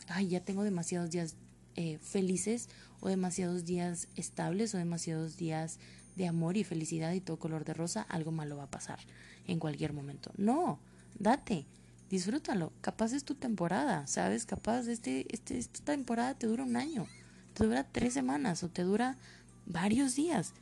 ay, 0.08 0.28
ya 0.28 0.42
tengo 0.42 0.64
demasiados 0.64 1.10
días 1.10 1.36
eh, 1.76 1.98
felices 2.00 2.70
o 3.00 3.10
demasiados 3.10 3.66
días 3.66 4.08
estables 4.16 4.74
o 4.76 4.78
demasiados 4.78 5.38
días 5.38 5.80
de 6.16 6.28
amor 6.28 6.56
y 6.58 6.64
felicidad 6.64 7.14
y 7.14 7.20
todo 7.20 7.38
color 7.38 7.66
de 7.66 7.74
rosa, 7.74 8.02
algo 8.04 8.32
malo 8.32 8.58
va 8.58 8.64
a 8.64 8.72
pasar 8.72 9.00
en 9.48 9.60
cualquier 9.60 9.94
momento. 9.94 10.32
No, 10.38 10.80
date, 11.20 11.66
disfrútalo. 12.10 12.72
Capaz 12.82 13.14
es 13.14 13.24
tu 13.24 13.36
temporada, 13.36 14.08
¿sabes? 14.08 14.46
Capaz 14.46 14.88
este, 14.88 15.26
este, 15.34 15.58
esta 15.58 15.94
temporada 15.94 16.34
te 16.34 16.48
dura 16.48 16.64
un 16.64 16.76
año 16.76 17.08
te 17.56 17.64
dura 17.66 17.84
tres 17.84 18.14
semanas 18.14 18.64
o 18.64 18.70
te 18.70 18.84
dura 18.84 19.18
varios 19.66 20.16
días. 20.16 20.54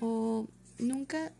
O 0.00 0.48
nunca, 0.78 1.32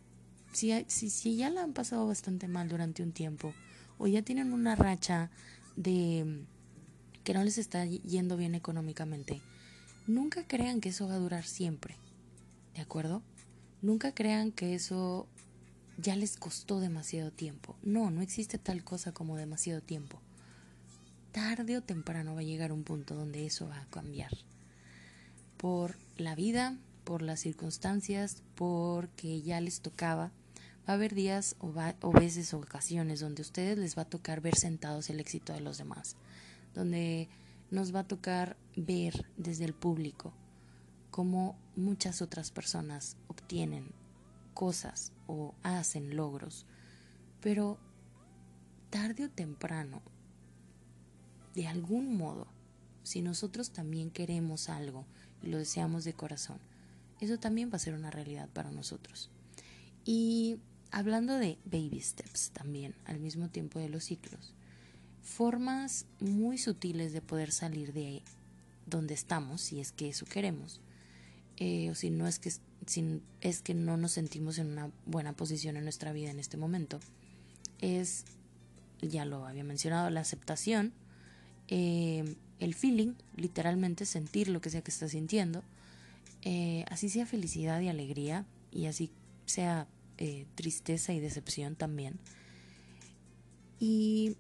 si, 0.53 0.73
si, 0.87 1.11
si 1.11 1.37
ya 1.37 1.51
la 1.51 1.62
han 1.62 1.75
pasado 1.75 2.07
bastante 2.07 2.49
mal 2.49 2.68
durante 2.68 3.03
un 3.03 3.12
tiempo 3.12 3.53
o 3.99 4.07
ya 4.07 4.23
tienen 4.23 4.53
una 4.53 4.77
racha 4.77 5.31
de 5.77 6.47
que 7.25 7.35
no 7.35 7.42
les 7.42 7.59
está 7.59 7.85
yendo 7.85 8.37
bien 8.37 8.55
económicamente, 8.55 9.42
nunca 10.07 10.47
crean 10.47 10.81
que 10.81 10.90
eso 10.90 11.09
va 11.09 11.14
a 11.14 11.18
durar 11.18 11.44
siempre. 11.44 11.97
¿De 12.75 12.81
acuerdo? 12.81 13.23
Nunca 13.83 14.14
crean 14.14 14.53
que 14.53 14.75
eso 14.75 15.27
ya 15.98 16.16
les 16.16 16.37
costó 16.37 16.80
demasiado 16.80 17.30
tiempo. 17.30 17.76
No, 17.83 18.11
no 18.11 18.20
existe 18.20 18.59
tal 18.59 18.85
cosa 18.85 19.12
como 19.12 19.37
demasiado 19.37 19.80
tiempo. 19.80 20.20
Tarde 21.33 21.76
o 21.76 21.83
temprano 21.83 22.35
va 22.35 22.40
a 22.40 22.44
llegar 22.44 22.72
un 22.72 22.85
punto 22.85 23.14
donde 23.14 23.46
eso 23.46 23.68
va 23.68 23.80
a 23.80 23.87
cambiar 23.87 24.30
por 25.57 25.96
la 26.16 26.35
vida, 26.35 26.76
por 27.04 27.22
las 27.22 27.40
circunstancias, 27.40 28.42
porque 28.54 29.42
ya 29.42 29.61
les 29.61 29.80
tocaba. 29.80 30.30
Va 30.87 30.92
a 30.92 30.96
haber 30.96 31.14
días 31.14 31.57
o, 31.61 31.72
o 32.02 32.12
veces 32.12 32.52
o 32.52 32.59
ocasiones 32.59 33.20
donde 33.20 33.40
a 33.42 33.46
ustedes 33.46 33.78
les 33.78 33.96
va 33.96 34.02
a 34.02 34.11
tocar 34.11 34.40
ver 34.40 34.57
sentados 34.57 35.09
el 35.11 35.20
éxito 35.20 35.52
de 35.52 35.61
los 35.61 35.78
demás, 35.78 36.16
donde 36.74 37.28
nos 37.70 37.94
va 37.94 38.00
a 38.00 38.09
tocar 38.09 38.57
ver 38.76 39.26
desde 39.37 39.64
el 39.64 39.72
público 39.72 40.33
cómo 41.11 41.57
muchas 41.76 42.20
otras 42.20 42.50
personas 42.50 43.16
obtienen 43.28 43.92
cosas 44.55 45.12
o 45.27 45.55
hacen 45.62 46.17
logros, 46.17 46.67
pero 47.40 47.79
tarde 48.90 49.25
o 49.25 49.31
temprano, 49.31 50.01
de 51.55 51.67
algún 51.67 52.17
modo, 52.17 52.47
si 53.03 53.21
nosotros 53.21 53.71
también 53.71 54.11
queremos 54.11 54.69
algo 54.69 55.05
y 55.43 55.49
lo 55.49 55.59
deseamos 55.59 56.05
de 56.05 56.14
corazón, 56.14 56.59
eso 57.21 57.38
también 57.38 57.71
va 57.71 57.77
a 57.77 57.81
ser 57.81 57.95
una 57.95 58.11
realidad 58.11 58.49
para 58.49 58.71
nosotros. 58.71 59.31
Y 60.05 60.59
hablando 60.90 61.38
de 61.38 61.59
baby 61.64 62.01
steps 62.01 62.51
también, 62.51 62.95
al 63.05 63.19
mismo 63.19 63.49
tiempo 63.49 63.79
de 63.79 63.88
los 63.88 64.05
ciclos, 64.05 64.55
formas 65.23 66.07
muy 66.21 66.59
sutiles 66.59 67.12
de 67.12 67.23
poder 67.23 67.51
salir 67.51 67.93
de 67.93 68.23
donde 68.87 69.14
estamos, 69.14 69.61
si 69.61 69.81
es 69.81 69.93
que 69.93 70.09
eso 70.09 70.27
queremos, 70.27 70.81
eh, 71.57 71.90
o 71.90 71.95
si 71.95 72.11
no 72.11 72.27
es 72.27 72.38
que, 72.38 72.53
es 73.40 73.62
que 73.62 73.75
no 73.75 73.97
nos 73.97 74.12
sentimos 74.12 74.59
en 74.59 74.68
una 74.68 74.90
buena 75.07 75.33
posición 75.33 75.77
en 75.77 75.85
nuestra 75.85 76.12
vida 76.12 76.31
en 76.31 76.38
este 76.38 76.57
momento, 76.57 77.01
es, 77.81 78.25
ya 79.01 79.25
lo 79.25 79.47
había 79.47 79.64
mencionado, 79.64 80.11
la 80.11 80.20
aceptación, 80.20 80.92
eh, 81.68 82.37
el 82.61 82.75
feeling, 82.75 83.14
literalmente 83.37 84.07
sentir 84.07 84.49
lo 84.49 84.61
que 84.61 84.70
sea 84.70 84.83
que 84.83 84.90
estás 84.90 85.12
sintiendo, 85.12 85.62
eh, 86.42 86.85
así 86.88 87.09
sea 87.09 87.27
felicidad 87.27 87.81
y 87.81 87.88
alegría, 87.88 88.44
y 88.70 88.87
así 88.87 89.11
sea 89.47 89.87
eh, 90.18 90.47
tristeza 90.55 91.12
y 91.12 91.20
decepción 91.20 91.77
también. 91.77 92.18
Y 93.79 94.37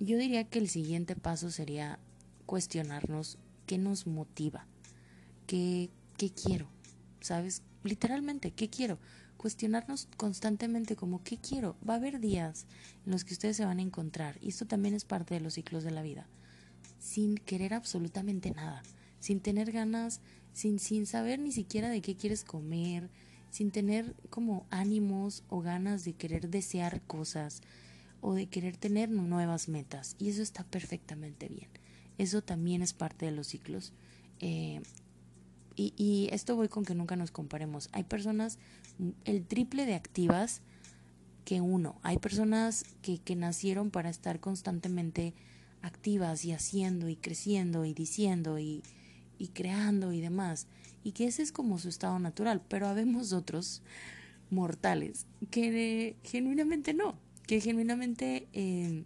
yo 0.00 0.16
diría 0.18 0.44
que 0.44 0.58
el 0.58 0.68
siguiente 0.68 1.16
paso 1.16 1.50
sería 1.50 1.98
cuestionarnos 2.46 3.38
qué 3.66 3.78
nos 3.78 4.06
motiva, 4.06 4.66
qué, 5.46 5.90
qué 6.16 6.30
quiero, 6.30 6.68
¿sabes? 7.22 7.62
Literalmente, 7.82 8.50
¿qué 8.50 8.68
quiero? 8.68 8.98
Cuestionarnos 9.36 10.08
constantemente 10.16 10.96
como 10.96 11.22
¿qué 11.24 11.38
quiero? 11.38 11.76
Va 11.88 11.94
a 11.94 11.96
haber 11.96 12.20
días 12.20 12.66
en 13.06 13.12
los 13.12 13.24
que 13.24 13.34
ustedes 13.34 13.56
se 13.56 13.64
van 13.64 13.78
a 13.78 13.82
encontrar, 13.82 14.38
y 14.40 14.48
esto 14.48 14.66
también 14.66 14.94
es 14.94 15.04
parte 15.04 15.34
de 15.34 15.40
los 15.40 15.54
ciclos 15.54 15.84
de 15.84 15.90
la 15.90 16.02
vida, 16.02 16.26
sin 16.98 17.36
querer 17.36 17.74
absolutamente 17.74 18.50
nada, 18.50 18.82
sin 19.18 19.40
tener 19.40 19.72
ganas, 19.72 20.20
sin, 20.52 20.78
sin 20.78 21.06
saber 21.06 21.38
ni 21.38 21.52
siquiera 21.52 21.88
de 21.88 22.02
qué 22.02 22.14
quieres 22.14 22.44
comer, 22.44 23.08
sin 23.50 23.70
tener 23.70 24.14
como 24.30 24.66
ánimos 24.70 25.44
o 25.48 25.60
ganas 25.60 26.04
de 26.04 26.14
querer 26.14 26.48
desear 26.48 27.02
cosas 27.02 27.60
o 28.22 28.34
de 28.34 28.46
querer 28.46 28.76
tener 28.76 29.10
nuevas 29.10 29.68
metas. 29.68 30.16
Y 30.18 30.30
eso 30.30 30.42
está 30.42 30.64
perfectamente 30.64 31.48
bien. 31.48 31.68
Eso 32.16 32.40
también 32.40 32.82
es 32.82 32.94
parte 32.94 33.26
de 33.26 33.32
los 33.32 33.48
ciclos. 33.48 33.92
Eh, 34.40 34.80
y, 35.76 35.94
y, 35.96 36.28
esto 36.32 36.56
voy 36.56 36.68
con 36.68 36.84
que 36.84 36.94
nunca 36.94 37.16
nos 37.16 37.30
comparemos. 37.30 37.88
Hay 37.92 38.04
personas 38.04 38.58
el 39.24 39.44
triple 39.44 39.86
de 39.86 39.94
activas 39.94 40.60
que 41.44 41.60
uno. 41.60 41.96
Hay 42.02 42.18
personas 42.18 42.84
que, 43.02 43.18
que 43.18 43.36
nacieron 43.36 43.90
para 43.90 44.10
estar 44.10 44.40
constantemente 44.40 45.34
activas 45.82 46.44
y 46.44 46.52
haciendo 46.52 47.08
y 47.08 47.16
creciendo 47.16 47.84
y 47.84 47.92
diciendo 47.92 48.58
y, 48.58 48.82
y 49.38 49.48
creando 49.48 50.12
y 50.12 50.20
demás, 50.20 50.68
y 51.02 51.12
que 51.12 51.26
ese 51.26 51.42
es 51.42 51.50
como 51.50 51.78
su 51.78 51.88
estado 51.88 52.18
natural, 52.20 52.62
pero 52.68 52.86
habemos 52.86 53.32
otros 53.32 53.82
mortales 54.50 55.26
que 55.50 56.16
genuinamente 56.22 56.94
no, 56.94 57.16
que 57.46 57.60
genuinamente 57.60 58.46
eh, 58.52 59.02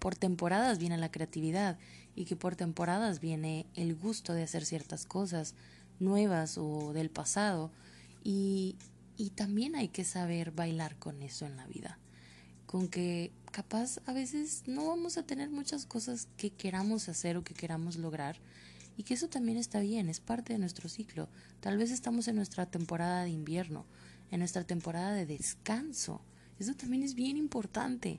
por 0.00 0.16
temporadas 0.16 0.78
viene 0.78 0.98
la 0.98 1.12
creatividad 1.12 1.78
y 2.18 2.24
que 2.24 2.34
por 2.34 2.56
temporadas 2.56 3.20
viene 3.20 3.64
el 3.76 3.94
gusto 3.94 4.32
de 4.32 4.42
hacer 4.42 4.64
ciertas 4.64 5.06
cosas 5.06 5.54
nuevas 6.00 6.58
o 6.58 6.92
del 6.92 7.10
pasado 7.10 7.70
y, 8.24 8.74
y 9.16 9.30
también 9.30 9.76
hay 9.76 9.86
que 9.86 10.02
saber 10.02 10.50
bailar 10.50 10.96
con 10.96 11.22
eso 11.22 11.46
en 11.46 11.56
la 11.56 11.64
vida, 11.68 11.96
con 12.66 12.88
que 12.88 13.30
capaz 13.52 14.00
a 14.04 14.12
veces 14.12 14.64
no 14.66 14.88
vamos 14.88 15.16
a 15.16 15.22
tener 15.22 15.48
muchas 15.48 15.86
cosas 15.86 16.26
que 16.36 16.50
queramos 16.50 17.08
hacer 17.08 17.36
o 17.36 17.44
que 17.44 17.54
queramos 17.54 17.96
lograr, 17.96 18.40
y 18.96 19.04
que 19.04 19.14
eso 19.14 19.28
también 19.28 19.56
está 19.56 19.78
bien, 19.78 20.08
es 20.08 20.18
parte 20.18 20.54
de 20.54 20.58
nuestro 20.58 20.88
ciclo. 20.88 21.28
Tal 21.60 21.78
vez 21.78 21.92
estamos 21.92 22.26
en 22.26 22.34
nuestra 22.34 22.66
temporada 22.66 23.22
de 23.22 23.30
invierno, 23.30 23.86
en 24.32 24.40
nuestra 24.40 24.64
temporada 24.64 25.12
de 25.12 25.24
descanso. 25.24 26.20
Eso 26.58 26.74
también 26.74 27.04
es 27.04 27.14
bien 27.14 27.36
importante. 27.36 28.18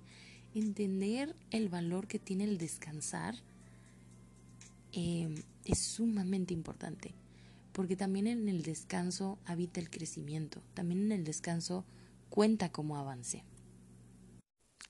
Entender 0.55 1.35
el 1.51 1.67
valor 1.67 2.07
que 2.07 2.17
tiene 2.17 2.45
el 2.45 2.57
descansar 2.57 3.35
em, 4.91 5.35
es 5.65 5.79
sumamente 5.79 6.53
importante, 6.53 7.13
porque 7.71 7.95
también 7.95 8.27
en 8.27 8.47
el 8.49 8.63
descanso 8.63 9.39
habita 9.45 9.79
el 9.79 9.89
crecimiento, 9.89 10.61
también 10.73 11.01
en 11.03 11.11
el 11.11 11.23
descanso 11.23 11.85
cuenta 12.29 12.71
como 12.71 12.97
avance. 12.97 13.43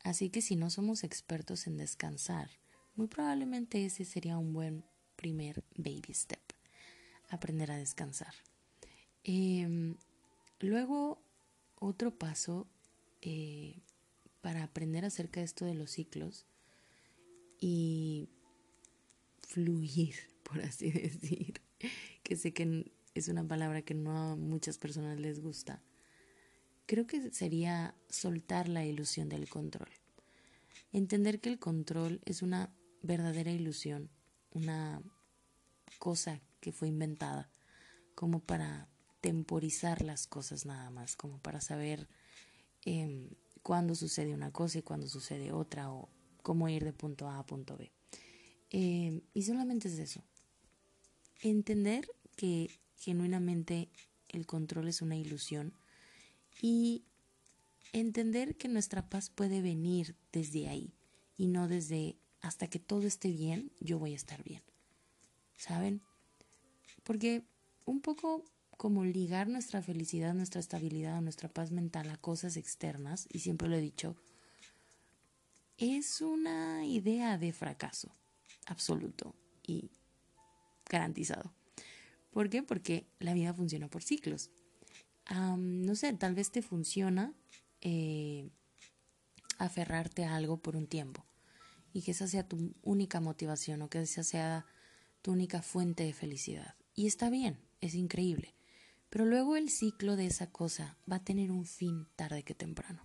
Así 0.04 0.30
que 0.30 0.42
si 0.42 0.56
no 0.56 0.70
somos 0.70 1.04
expertos 1.04 1.68
en 1.68 1.78
descansar, 1.78 2.50
muy 2.96 3.08
probablemente 3.08 3.86
ese 3.86 4.06
sería 4.06 4.38
un 4.38 4.54
buen 4.54 4.84
primer 5.16 5.64
baby 5.76 6.14
step, 6.14 6.42
aprender 7.30 7.72
a 7.72 7.78
descansar. 7.78 8.34
Em, 9.24 9.96
luego, 10.60 11.22
otro 11.76 12.18
paso 12.18 12.68
eh, 13.22 13.82
para 14.42 14.64
aprender 14.64 15.06
acerca 15.06 15.42
de 15.42 15.46
esto 15.46 15.66
de 15.66 15.76
los 15.76 15.92
ciclos 15.92 16.46
y 17.60 18.30
fluir, 19.50 20.16
por 20.44 20.62
así 20.62 20.92
decir, 20.92 21.62
que 22.24 22.36
sé 22.36 22.54
que 22.54 22.92
es 23.16 23.28
una 23.28 23.46
palabra 23.46 23.82
que 23.82 23.94
no 23.94 24.18
a 24.18 24.36
muchas 24.36 24.78
personas 24.78 25.20
les 25.20 25.42
gusta, 25.42 25.82
creo 26.86 27.06
que 27.06 27.32
sería 27.32 27.96
soltar 28.10 28.70
la 28.70 28.86
ilusión 28.86 29.28
del 29.30 29.50
control. 29.50 29.90
Entender 30.92 31.40
que 31.40 31.50
el 31.50 31.60
control 31.60 32.22
es 32.26 32.42
una 32.42 32.74
verdadera 33.02 33.52
ilusión 33.52 34.10
una 34.52 35.02
cosa 36.00 36.42
que 36.60 36.72
fue 36.72 36.88
inventada 36.88 37.50
como 38.16 38.40
para 38.40 38.90
temporizar 39.22 40.02
las 40.02 40.28
cosas 40.28 40.66
nada 40.66 40.90
más, 40.90 41.16
como 41.16 41.40
para 41.40 41.62
saber 41.62 42.08
eh, 42.86 43.30
cuándo 43.62 43.96
sucede 43.96 44.34
una 44.34 44.52
cosa 44.52 44.80
y 44.80 44.82
cuándo 44.82 45.08
sucede 45.08 45.52
otra 45.52 45.92
o 45.92 46.10
cómo 46.42 46.70
ir 46.70 46.84
de 46.84 46.94
punto 46.94 47.28
A 47.28 47.40
a 47.40 47.46
punto 47.46 47.78
B. 47.78 47.92
Em, 48.72 49.22
y 49.34 49.44
solamente 49.44 49.88
es 49.88 49.98
eso. 49.98 50.24
Entender 51.42 52.08
que 52.36 52.70
genuinamente 52.98 53.90
el 54.28 54.46
control 54.46 54.88
es 54.88 55.02
una 55.02 55.16
ilusión 55.16 55.74
y 56.62 57.04
entender 57.94 58.56
que 58.56 58.68
nuestra 58.68 59.10
paz 59.10 59.30
puede 59.30 59.62
venir 59.62 60.16
desde 60.32 60.68
ahí 60.68 60.94
y 61.38 61.48
no 61.48 61.68
desde 61.68 62.18
hasta 62.42 62.68
que 62.68 62.80
todo 62.80 63.08
esté 63.08 63.32
bien, 63.32 63.72
yo 63.80 64.00
voy 64.00 64.14
a 64.14 64.18
estar 64.18 64.44
bien. 64.44 64.62
¿Saben? 65.58 66.02
Porque 67.04 67.44
un 67.86 68.02
poco 68.02 68.46
como 68.78 69.04
ligar 69.04 69.50
nuestra 69.50 69.82
felicidad, 69.82 70.34
nuestra 70.34 70.62
estabilidad, 70.62 71.22
nuestra 71.22 71.50
paz 71.50 71.72
mental 71.72 72.10
a 72.10 72.18
cosas 72.18 72.56
externas, 72.56 73.28
y 73.30 73.40
siempre 73.40 73.68
lo 73.68 73.76
he 73.76 73.82
dicho, 73.82 74.16
es 75.78 76.22
una 76.22 76.86
idea 76.86 77.38
de 77.38 77.52
fracaso 77.52 78.16
absoluto 78.70 79.36
y 79.66 79.92
garantizado. 80.90 81.54
¿Por 82.32 82.50
qué? 82.50 82.64
Porque 82.64 83.08
la 83.20 83.34
vida 83.34 83.54
funciona 83.54 83.88
por 83.88 84.04
ciclos. 84.04 84.52
no 85.58 85.96
sé, 85.96 86.14
tal 86.14 86.36
vez 86.36 86.52
te 86.52 86.62
funciona 86.62 87.34
eh, 87.82 88.50
aferrarte 89.58 90.26
a 90.26 90.36
algo 90.36 90.58
por 90.58 90.76
un 90.76 90.88
tiempo 90.88 91.26
y 91.94 92.02
que 92.02 92.12
esa 92.12 92.28
sea 92.28 92.48
tu 92.48 92.74
única 92.84 93.20
motivación 93.20 93.82
o 93.82 93.90
que 93.90 94.02
esa 94.02 94.24
sea 94.24 94.66
tu 95.22 95.32
única 95.32 95.62
fuente 95.62 96.04
de 96.04 96.14
felicidad. 96.14 96.76
Y 96.96 97.08
está 97.08 97.30
bien, 97.30 97.60
es 97.82 97.96
increíble. 97.96 98.56
Pero 99.10 99.26
luego 99.26 99.56
el 99.56 99.70
ciclo 99.70 100.16
de 100.16 100.28
esa 100.28 100.52
cosa 100.52 100.98
va 101.12 101.18
a 101.18 101.24
tener 101.24 101.52
un 101.52 101.66
fin 101.66 102.08
tarde 102.16 102.44
que 102.44 102.54
temprano. 102.54 103.02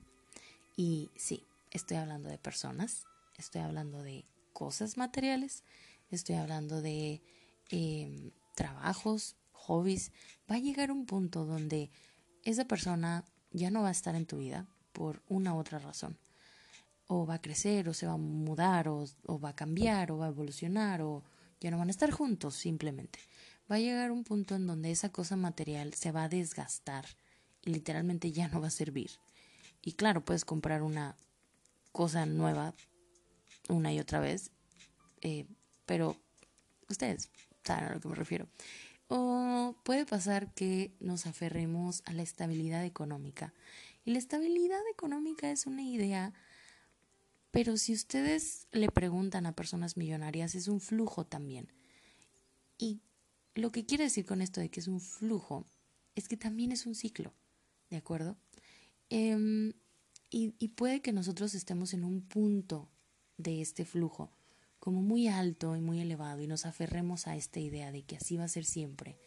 Y 0.76 1.10
sí, 1.16 1.46
estoy 1.70 1.96
hablando 1.96 2.28
de 2.28 2.38
personas, 2.38 3.06
estoy 3.38 3.62
hablando 3.62 4.02
de 4.02 4.26
cosas 4.54 4.96
materiales, 4.96 5.64
estoy 6.10 6.36
hablando 6.36 6.80
de 6.80 7.20
em, 7.68 8.30
trabajos, 8.54 9.36
hobbies. 9.52 10.12
Va 10.50 10.54
a 10.54 10.60
llegar 10.60 10.90
un 10.90 11.04
punto 11.04 11.44
donde 11.44 11.90
esa 12.44 12.64
persona 12.64 13.26
ya 13.50 13.70
no 13.70 13.82
va 13.82 13.88
a 13.88 13.98
estar 13.98 14.14
en 14.14 14.24
tu 14.24 14.38
vida 14.38 14.66
por 14.92 15.22
una 15.28 15.52
u 15.52 15.58
otra 15.58 15.78
razón 15.78 16.16
o 17.06 17.26
va 17.26 17.34
a 17.34 17.42
crecer, 17.42 17.88
o 17.88 17.94
se 17.94 18.06
va 18.06 18.14
a 18.14 18.18
mudar, 18.18 18.88
o, 18.88 19.06
va 19.38 19.50
a 19.50 19.56
cambiar, 19.56 20.10
o 20.10 20.18
va 20.18 20.26
a 20.26 20.30
evolucionar, 20.30 21.02
o 21.02 21.22
ya 21.60 21.70
no 21.70 21.78
van 21.78 21.88
a 21.88 21.90
estar 21.90 22.10
juntos 22.10 22.54
simplemente. 22.54 23.18
Va 23.70 23.76
a 23.76 23.80
llegar 23.80 24.10
un 24.10 24.24
punto 24.24 24.54
en 24.54 24.66
donde 24.66 24.90
esa 24.90 25.10
cosa 25.10 25.36
material 25.36 25.94
se 25.94 26.12
va 26.12 26.24
a 26.24 26.28
desgastar 26.28 27.04
y 27.62 27.70
literalmente 27.70 28.32
ya 28.32 28.48
no 28.48 28.60
va 28.60 28.68
a 28.68 28.70
servir. 28.70 29.10
Y 29.82 29.92
claro, 29.92 30.24
puedes 30.24 30.44
comprar 30.44 30.82
una 30.82 31.16
cosa 31.92 32.26
nueva 32.26 32.74
una 33.68 33.92
y 33.92 34.00
otra 34.00 34.20
vez, 34.20 34.50
eh, 35.20 35.46
pero 35.86 36.16
ustedes 36.88 37.30
saben 37.64 37.84
a 37.84 37.94
lo 37.94 38.00
que 38.00 38.08
me 38.08 38.14
refiero. 38.14 38.48
O 39.08 39.76
puede 39.84 40.06
pasar 40.06 40.52
que 40.54 40.92
nos 41.00 41.26
aferremos 41.26 42.02
a 42.06 42.12
la 42.12 42.22
estabilidad 42.22 42.84
económica. 42.84 43.52
Y 44.04 44.12
la 44.12 44.18
estabilidad 44.18 44.80
económica 44.92 45.50
es 45.50 45.66
una 45.66 45.82
idea 45.82 46.32
pero 47.54 47.76
si 47.76 47.92
ustedes 47.92 48.66
le 48.72 48.88
preguntan 48.88 49.46
a 49.46 49.54
personas 49.54 49.96
millonarias, 49.96 50.56
es 50.56 50.66
un 50.66 50.80
flujo 50.80 51.24
también. 51.24 51.68
Y 52.78 53.00
lo 53.54 53.70
que 53.70 53.86
quiere 53.86 54.02
decir 54.02 54.26
con 54.26 54.42
esto 54.42 54.60
de 54.60 54.70
que 54.70 54.80
es 54.80 54.88
un 54.88 55.00
flujo 55.00 55.64
es 56.16 56.26
que 56.26 56.36
también 56.36 56.72
es 56.72 56.84
un 56.84 56.96
ciclo, 56.96 57.32
¿de 57.90 57.96
acuerdo? 57.96 58.36
Em, 59.08 59.72
y 60.30 60.68
puede 60.70 61.00
que 61.00 61.12
nosotros 61.12 61.54
estemos 61.54 61.94
en 61.94 62.02
un 62.02 62.22
punto 62.22 62.88
de 63.36 63.60
este 63.60 63.84
flujo 63.84 64.30
como 64.78 65.00
muy 65.00 65.28
alto 65.28 65.76
y 65.76 65.80
muy 65.80 66.00
elevado 66.00 66.42
y 66.42 66.46
nos 66.46 66.66
aferremos 66.66 67.26
a 67.26 67.36
esta 67.36 67.58
idea 67.58 67.90
de 67.90 68.02
que 68.02 68.16
así 68.16 68.36
va 68.36 68.44
a 68.44 68.48
ser 68.48 68.64
siempre 68.64 69.18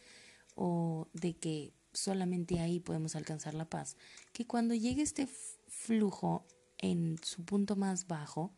o 0.54 1.08
de 1.12 1.36
que 1.36 1.72
solamente 1.92 2.60
ahí 2.60 2.80
podemos 2.80 3.16
alcanzar 3.16 3.54
la 3.54 3.68
paz, 3.68 3.96
que 4.32 4.46
cuando 4.46 4.74
llegue 4.74 5.02
este 5.02 5.26
flujo 5.66 6.46
en 6.78 7.18
su 7.22 7.44
punto 7.44 7.74
más 7.76 8.06
bajo, 8.06 8.54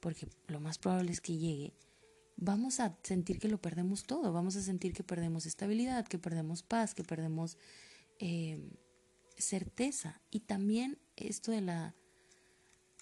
porque 0.00 0.28
lo 0.46 0.60
más 0.60 0.78
probable 0.78 1.12
es 1.12 1.20
que 1.20 1.36
llegue, 1.36 1.74
vamos 2.40 2.80
a 2.80 2.96
sentir 3.02 3.38
que 3.38 3.48
lo 3.48 3.60
perdemos 3.60 4.04
todo, 4.04 4.32
vamos 4.32 4.56
a 4.56 4.62
sentir 4.62 4.94
que 4.94 5.04
perdemos 5.04 5.46
estabilidad, 5.46 6.08
que 6.08 6.18
perdemos 6.18 6.62
paz, 6.62 6.94
que 6.94 7.04
perdemos 7.04 7.58
eh, 8.18 8.58
certeza. 9.36 10.20
Y 10.30 10.40
también 10.40 10.98
esto 11.16 11.52
de 11.52 11.60
la... 11.60 11.94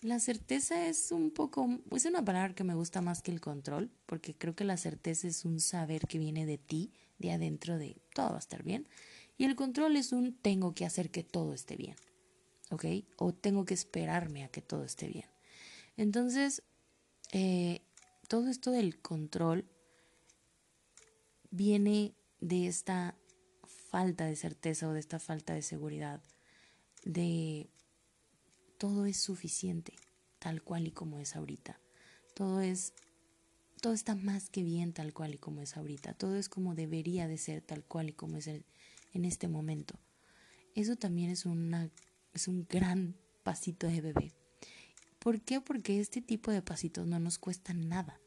La 0.03 0.21
certeza 0.21 0.87
es 0.87 1.11
un 1.11 1.31
poco, 1.33 1.81
es 1.91 2.05
una 2.05 2.25
palabra 2.25 2.55
que 2.55 2.63
me 2.63 2.75
gusta 2.75 3.01
más 3.01 3.21
que 3.21 3.33
el 3.33 3.41
control, 3.41 3.91
porque 4.07 4.33
creo 4.35 4.55
que 4.55 4.65
la 4.65 4.77
certeza 4.77 5.27
es 5.27 5.45
un 5.45 5.59
saber 5.59 6.07
que 6.07 6.19
viene 6.19 6.47
de 6.47 6.57
ti, 6.57 6.93
de 7.19 7.33
adentro 7.33 7.79
de 7.79 8.01
todo 8.15 8.31
va 8.31 8.37
a 8.37 8.39
estar 8.39 8.63
bien. 8.63 8.87
Y 9.39 9.45
el 9.45 9.57
control 9.57 9.97
es 9.97 10.13
un 10.13 10.35
tengo 10.35 10.75
que 10.75 10.85
hacer 10.85 11.11
que 11.11 11.25
todo 11.25 11.53
esté 11.53 11.77
bien, 11.77 11.97
¿ok? 12.71 12.85
O 13.17 13.35
tengo 13.35 13.65
que 13.65 13.75
esperarme 13.75 14.45
a 14.45 14.49
que 14.49 14.63
todo 14.63 14.85
esté 14.85 15.09
bien. 15.09 15.27
Entonces, 15.97 16.63
eh, 17.33 17.83
todo 18.29 18.49
esto 18.49 18.71
del 18.71 19.01
control 19.01 19.65
viene 21.51 22.15
de 22.41 22.69
esta 22.69 23.17
falta 23.91 24.27
de 24.27 24.37
certeza 24.37 24.89
o 24.89 24.93
de 24.93 25.01
esta 25.01 25.19
falta 25.19 25.55
de 25.55 25.63
seguridad, 25.63 26.23
de 27.05 27.69
todo 28.79 29.07
es 29.07 29.21
suficiente, 29.21 29.93
tal 30.39 30.63
cual 30.63 30.87
y 30.87 30.93
como 30.93 31.19
es 31.19 31.37
ahorita. 31.37 31.81
Todo 32.35 32.61
es 32.61 32.95
todo 33.81 33.93
está 33.93 34.17
más 34.17 34.51
que 34.51 34.63
bien 34.63 34.93
tal 34.93 35.13
cual 35.13 35.35
y 35.35 35.39
como 35.39 35.61
es 35.61 35.77
ahorita. 35.77 36.15
Todo 36.15 36.37
es 36.37 36.49
como 36.49 36.75
debería 36.75 37.29
de 37.29 37.39
ser 37.39 37.63
tal 37.63 37.85
cual 37.85 38.09
y 38.09 38.13
como 38.13 38.37
es 38.37 38.49
en 38.49 38.65
este 39.25 39.49
momento. 39.49 39.99
Eso 40.75 40.97
también 40.97 41.31
es 41.31 41.45
una 41.45 41.91
es 42.33 42.49
un 42.49 42.67
gran 42.69 43.17
pasito 43.43 43.87
de 43.87 44.01
bebé. 44.01 44.33
¿Por 45.19 45.41
qué? 45.41 45.61
Porque 45.61 46.01
este 46.01 46.21
tipo 46.21 46.51
de 46.51 46.63
pasitos 46.63 47.07
no 47.07 47.19
nos 47.19 47.39
cuestan 47.39 47.89
nada 47.89 48.21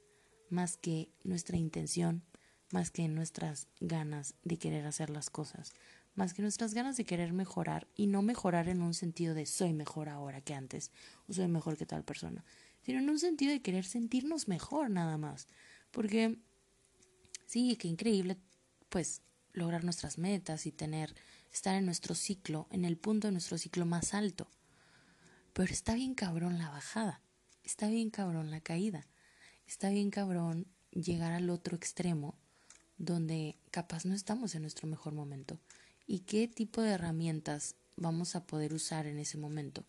más 0.50 0.78
que 0.78 1.10
nuestra 1.24 1.58
intención, 1.58 2.24
más 2.72 2.92
que 2.92 3.08
nuestras 3.08 3.68
ganas 3.80 4.36
de 4.44 4.58
querer 4.58 4.86
hacer 4.86 5.10
las 5.10 5.30
cosas, 5.30 5.74
más 6.16 6.34
que 6.34 6.42
nuestras 6.42 6.74
ganas 6.74 6.98
de 6.98 7.06
querer 7.06 7.34
mejorar 7.34 7.88
y 7.96 8.08
no 8.08 8.22
mejorar 8.22 8.68
en 8.70 8.82
un 8.82 8.94
sentido 8.94 9.34
de 9.34 9.46
soy 9.46 9.74
mejor 9.74 10.10
ahora 10.10 10.42
que 10.42 10.54
antes 10.54 10.92
o 11.28 11.34
soy 11.34 11.48
mejor 11.48 11.78
que 11.78 11.86
tal 11.86 12.04
persona, 12.04 12.44
sino 12.82 13.00
en 13.00 13.10
un 13.10 13.20
sentido 13.20 13.52
de 13.52 13.62
querer 13.62 13.86
sentirnos 13.86 14.48
mejor 14.48 14.90
nada 14.90 15.18
más. 15.18 15.48
Porque 15.92 16.38
sí, 17.46 17.76
qué 17.78 17.88
increíble 17.88 18.38
pues 18.90 19.22
lograr 19.54 19.84
nuestras 19.84 20.18
metas 20.18 20.66
y 20.66 20.72
tener 20.72 21.16
estar 21.52 21.76
en 21.76 21.86
nuestro 21.86 22.16
ciclo, 22.16 22.68
en 22.72 22.86
el 22.86 22.98
punto 22.98 23.28
de 23.28 23.32
nuestro 23.34 23.58
ciclo 23.58 23.86
más 23.86 24.14
alto. 24.14 24.48
Pero 25.54 25.72
está 25.72 25.96
bien 25.96 26.14
cabrón 26.14 26.58
la 26.58 26.70
bajada, 26.70 27.22
está 27.64 27.88
bien 27.88 28.10
cabrón 28.10 28.52
la 28.52 28.62
caída, 28.62 29.08
está 29.68 29.90
bien 29.90 30.10
cabrón 30.10 30.68
llegar 30.92 31.32
al 31.32 31.50
otro 31.50 31.76
extremo 31.76 32.38
donde 32.98 33.58
capaz 33.72 34.06
no 34.06 34.14
estamos 34.14 34.56
en 34.56 34.62
nuestro 34.62 34.88
mejor 34.88 35.14
momento. 35.14 35.60
¿Y 36.08 36.20
qué 36.20 36.48
tipo 36.48 36.82
de 36.82 36.92
herramientas 36.92 37.76
vamos 37.96 38.36
a 38.36 38.46
poder 38.46 38.74
usar 38.74 39.06
en 39.08 39.20
ese 39.20 39.38
momento 39.38 39.86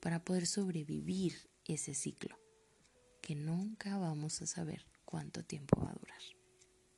para 0.00 0.24
poder 0.24 0.46
sobrevivir 0.46 1.48
ese 1.64 1.94
ciclo? 1.94 2.38
Que 3.20 3.34
nunca 3.34 3.98
vamos 3.98 4.40
a 4.42 4.46
saber 4.46 4.86
cuánto 5.04 5.44
tiempo 5.44 5.80
va 5.80 5.90
a 5.90 5.94
durar. 5.94 6.39